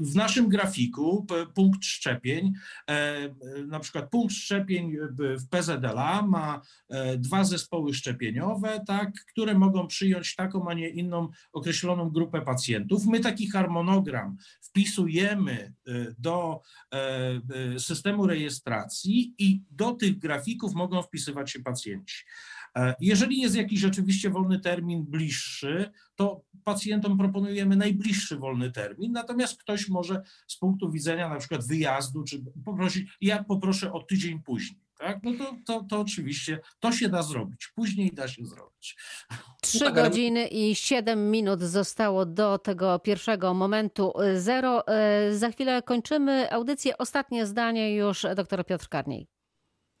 W 0.00 0.14
naszym 0.14 0.48
grafiku 0.48 1.26
punkt 1.54 1.84
szczepień, 1.84 2.52
e, 2.90 3.16
na 3.66 3.80
przykład 3.80 4.10
punkt 4.10 4.34
szczepień 4.34 4.96
w 5.38 5.48
PZLA 5.48 6.22
ma 6.22 6.60
e, 6.88 7.18
dwa 7.18 7.44
zespoły 7.44 7.94
szczepieniowe, 7.94 8.80
tak, 8.86 9.10
które 9.32 9.54
mogą 9.54 9.86
przyjąć 9.86 10.34
taką, 10.36 10.68
a 10.68 10.74
nie 10.74 10.88
inną 10.88 11.28
określoną 11.52 12.10
grupę 12.10 12.40
pacjentów. 12.42 13.06
My 13.06 13.20
taki 13.20 13.50
harmonogram 13.50 14.36
wpisujemy 14.60 15.72
do 16.18 16.60
e, 16.94 17.78
systemu 17.80 18.26
rejestracji 18.26 19.34
i 19.38 19.62
do 19.70 19.92
tych 19.92 20.18
grafików 20.18 20.74
mogą 20.74 21.02
wpisywać 21.02 21.50
się 21.52 21.60
pacjenci. 21.60 22.24
E, 22.76 22.94
Jeżeli 23.00 23.40
jest 23.40 23.56
jakiś 23.56 23.80
rzeczywiście 23.80 24.30
wolny 24.30 24.60
termin 24.60 25.04
bliższy, 25.04 25.90
to 26.14 26.42
pacjentom 26.64 27.18
proponujemy 27.18 27.76
najbliższy 27.76 28.36
wolny 28.36 28.72
termin, 28.72 29.12
natomiast 29.12 29.58
ktoś 29.62 29.88
może 29.88 30.22
z 30.48 30.56
punktu 30.58 30.90
widzenia 30.90 31.28
na 31.28 31.36
przykład 31.36 31.66
wyjazdu, 31.66 32.24
czy 32.24 32.42
poprosić, 32.64 33.08
ja 33.20 33.44
poproszę 33.44 33.92
o 33.92 34.02
tydzień 34.02 34.42
później. 34.42 34.80
Tak? 34.98 35.18
No 35.22 35.32
to, 35.38 35.56
to, 35.66 35.84
to 35.90 36.00
oczywiście 36.00 36.60
to 36.80 36.92
się 36.92 37.08
da 37.08 37.22
zrobić. 37.22 37.68
Później 37.74 38.10
da 38.12 38.28
się 38.28 38.46
zrobić. 38.46 38.96
Trzy 39.62 39.78
tak, 39.78 39.98
ale- 39.98 40.02
godziny 40.08 40.46
i 40.48 40.74
siedem 40.74 41.30
minut 41.30 41.60
zostało 41.62 42.26
do 42.26 42.58
tego 42.58 42.98
pierwszego 42.98 43.54
momentu 43.54 44.12
y, 44.22 44.40
zero. 44.40 44.84
Y, 45.28 45.38
Za 45.38 45.50
chwilę 45.50 45.82
kończymy 45.82 46.52
audycję. 46.52 46.98
Ostatnie 46.98 47.46
zdanie 47.46 47.94
już 47.94 48.26
doktor 48.36 48.66
Piotr 48.66 48.88
Karniej. 48.88 49.28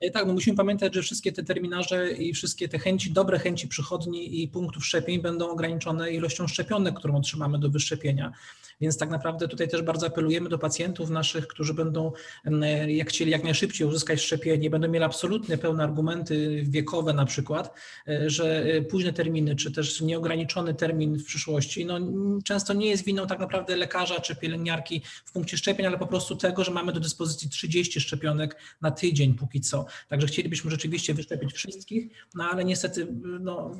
E, 0.00 0.10
Tak, 0.10 0.26
no 0.26 0.32
musimy 0.32 0.56
pamiętać, 0.56 0.94
że 0.94 1.02
wszystkie 1.02 1.32
te 1.32 1.42
terminarze 1.42 2.12
i 2.12 2.34
wszystkie 2.34 2.68
te 2.68 2.78
chęci, 2.78 3.12
dobre 3.12 3.38
chęci 3.38 3.68
przychodni 3.68 4.42
i 4.42 4.48
punktów 4.48 4.86
szczepień 4.86 5.22
będą 5.22 5.50
ograniczone 5.50 6.12
ilością 6.12 6.48
szczepionek, 6.48 6.94
którą 6.94 7.16
otrzymamy 7.16 7.58
do 7.58 7.70
wyszczepienia. 7.70 8.32
Więc 8.80 8.98
tak 8.98 9.10
naprawdę 9.10 9.48
tutaj 9.48 9.68
też 9.68 9.82
bardzo 9.82 10.06
apelujemy 10.06 10.48
do 10.48 10.58
pacjentów 10.58 11.10
naszych, 11.10 11.46
którzy 11.46 11.74
będą, 11.74 12.12
em, 12.44 12.62
jak 12.88 13.08
chcieli 13.08 13.30
jak 13.30 13.44
najszybciej 13.44 13.86
uzyskać 13.86 14.20
szczepienie, 14.20 14.70
będą 14.70 14.88
mieli 14.88 15.04
absolutnie 15.04 15.58
pełne 15.58 15.84
argumenty 15.84 16.64
wiekowe 16.68 17.12
na 17.12 17.24
przykład, 17.24 17.74
e, 18.08 18.30
że 18.30 18.62
e, 18.62 18.82
późne 18.82 19.12
terminy, 19.12 19.56
czy 19.56 19.72
też 19.72 20.00
nieograniczony 20.00 20.74
termin 20.74 21.18
w 21.18 21.24
przyszłości, 21.24 21.86
no 21.86 21.98
często 22.44 22.72
nie 22.74 22.86
jest 22.86 23.04
winą 23.04 23.26
tak 23.26 23.38
naprawdę 23.38 23.76
lekarza 23.76 24.20
czy 24.20 24.36
pielęgniarki 24.36 25.02
w 25.24 25.32
punkcie 25.32 25.56
szczepień, 25.56 25.86
ale 25.86 25.98
po 25.98 26.06
prostu 26.06 26.36
tego, 26.36 26.64
że 26.64 26.70
mamy 26.70 26.92
do 26.92 27.00
dyspozycji 27.00 27.48
30 27.48 28.00
szczepionek 28.00 28.56
na 28.80 28.90
tydzień 28.90 29.34
póki 29.34 29.60
co. 29.60 29.87
Także 30.08 30.26
chcielibyśmy 30.26 30.70
rzeczywiście 30.70 31.14
wyszczepić 31.14 31.52
wszystkich, 31.52 32.12
no 32.34 32.44
ale 32.44 32.64
niestety 32.64 33.08
no, 33.40 33.70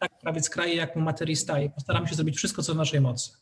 tak 0.00 0.40
z 0.44 0.50
kraje 0.50 0.74
jak 0.74 0.96
mu 0.96 1.02
materii 1.02 1.36
staje. 1.36 1.70
Postaramy 1.70 2.08
się 2.08 2.14
zrobić 2.14 2.36
wszystko, 2.36 2.62
co 2.62 2.74
w 2.74 2.76
naszej 2.76 3.00
mocy. 3.00 3.32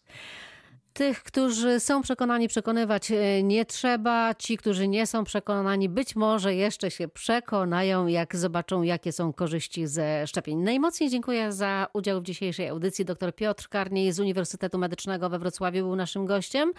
Tych, 0.95 1.23
którzy 1.23 1.81
są 1.81 2.03
przekonani, 2.03 2.49
przekonywać 2.49 3.11
e, 3.11 3.43
nie 3.43 3.65
trzeba. 3.65 4.35
Ci, 4.35 4.57
którzy 4.57 4.89
nie 4.89 5.07
są 5.07 5.25
przekonani, 5.25 5.89
być 5.89 6.17
może 6.17 6.55
jeszcze 6.55 6.91
się 6.91 7.09
przekonają, 7.09 8.07
jak 8.07 8.37
zobaczą, 8.37 8.83
jakie 8.83 9.13
są 9.13 9.33
korzyści 9.33 9.87
ze 9.87 10.27
szczepień. 10.27 10.59
Najmocniej 10.59 11.11
dziękuję 11.11 11.53
za 11.53 11.87
udział 11.93 12.21
w 12.21 12.25
dzisiejszej 12.25 12.69
audycji. 12.69 13.05
Dr 13.05 13.35
Piotr 13.35 13.69
Karniej 13.69 14.13
z 14.13 14.21
Uniwersytetu 14.21 14.79
Medycznego 14.79 15.29
we 15.29 15.39
Wrocławiu 15.39 15.85
był 15.85 15.97
naszym 15.97 16.27
gościem. 16.27 16.73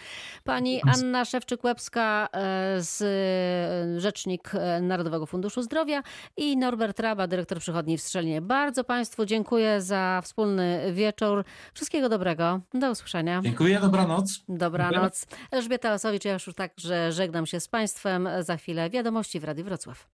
Pani 0.43 0.81
Anna 0.93 1.25
Szewczyk-Łebska, 1.25 2.27
e, 2.31 2.81
z 2.81 3.01
e, 3.01 3.99
Rzecznik 4.01 4.51
Narodowego 4.81 5.25
Funduszu 5.25 5.61
Zdrowia 5.61 6.03
i 6.37 6.57
Norbert 6.57 6.99
Raba, 6.99 7.27
dyrektor 7.27 7.59
przychodni 7.59 7.97
w 7.97 8.01
Strzelnie. 8.01 8.41
Bardzo 8.41 8.83
Państwu 8.83 9.25
dziękuję 9.25 9.81
za 9.81 10.21
wspólny 10.23 10.93
wieczór. 10.93 11.43
Wszystkiego 11.73 12.09
dobrego. 12.09 12.59
Do 12.73 12.91
usłyszenia. 12.91 13.41
Dziękuję, 13.43 13.79
dobranoc. 14.07 14.43
Dobranoc. 14.49 15.27
Elżbieta 15.51 15.93
Osowicz, 15.93 16.25
ja 16.25 16.33
już 16.33 16.49
także 16.55 17.11
żegnam 17.11 17.45
się 17.45 17.59
z 17.59 17.67
Państwem. 17.67 18.29
Za 18.39 18.57
chwilę 18.57 18.89
wiadomości 18.89 19.39
w 19.39 19.43
Radiu 19.43 19.65
Wrocław. 19.65 20.03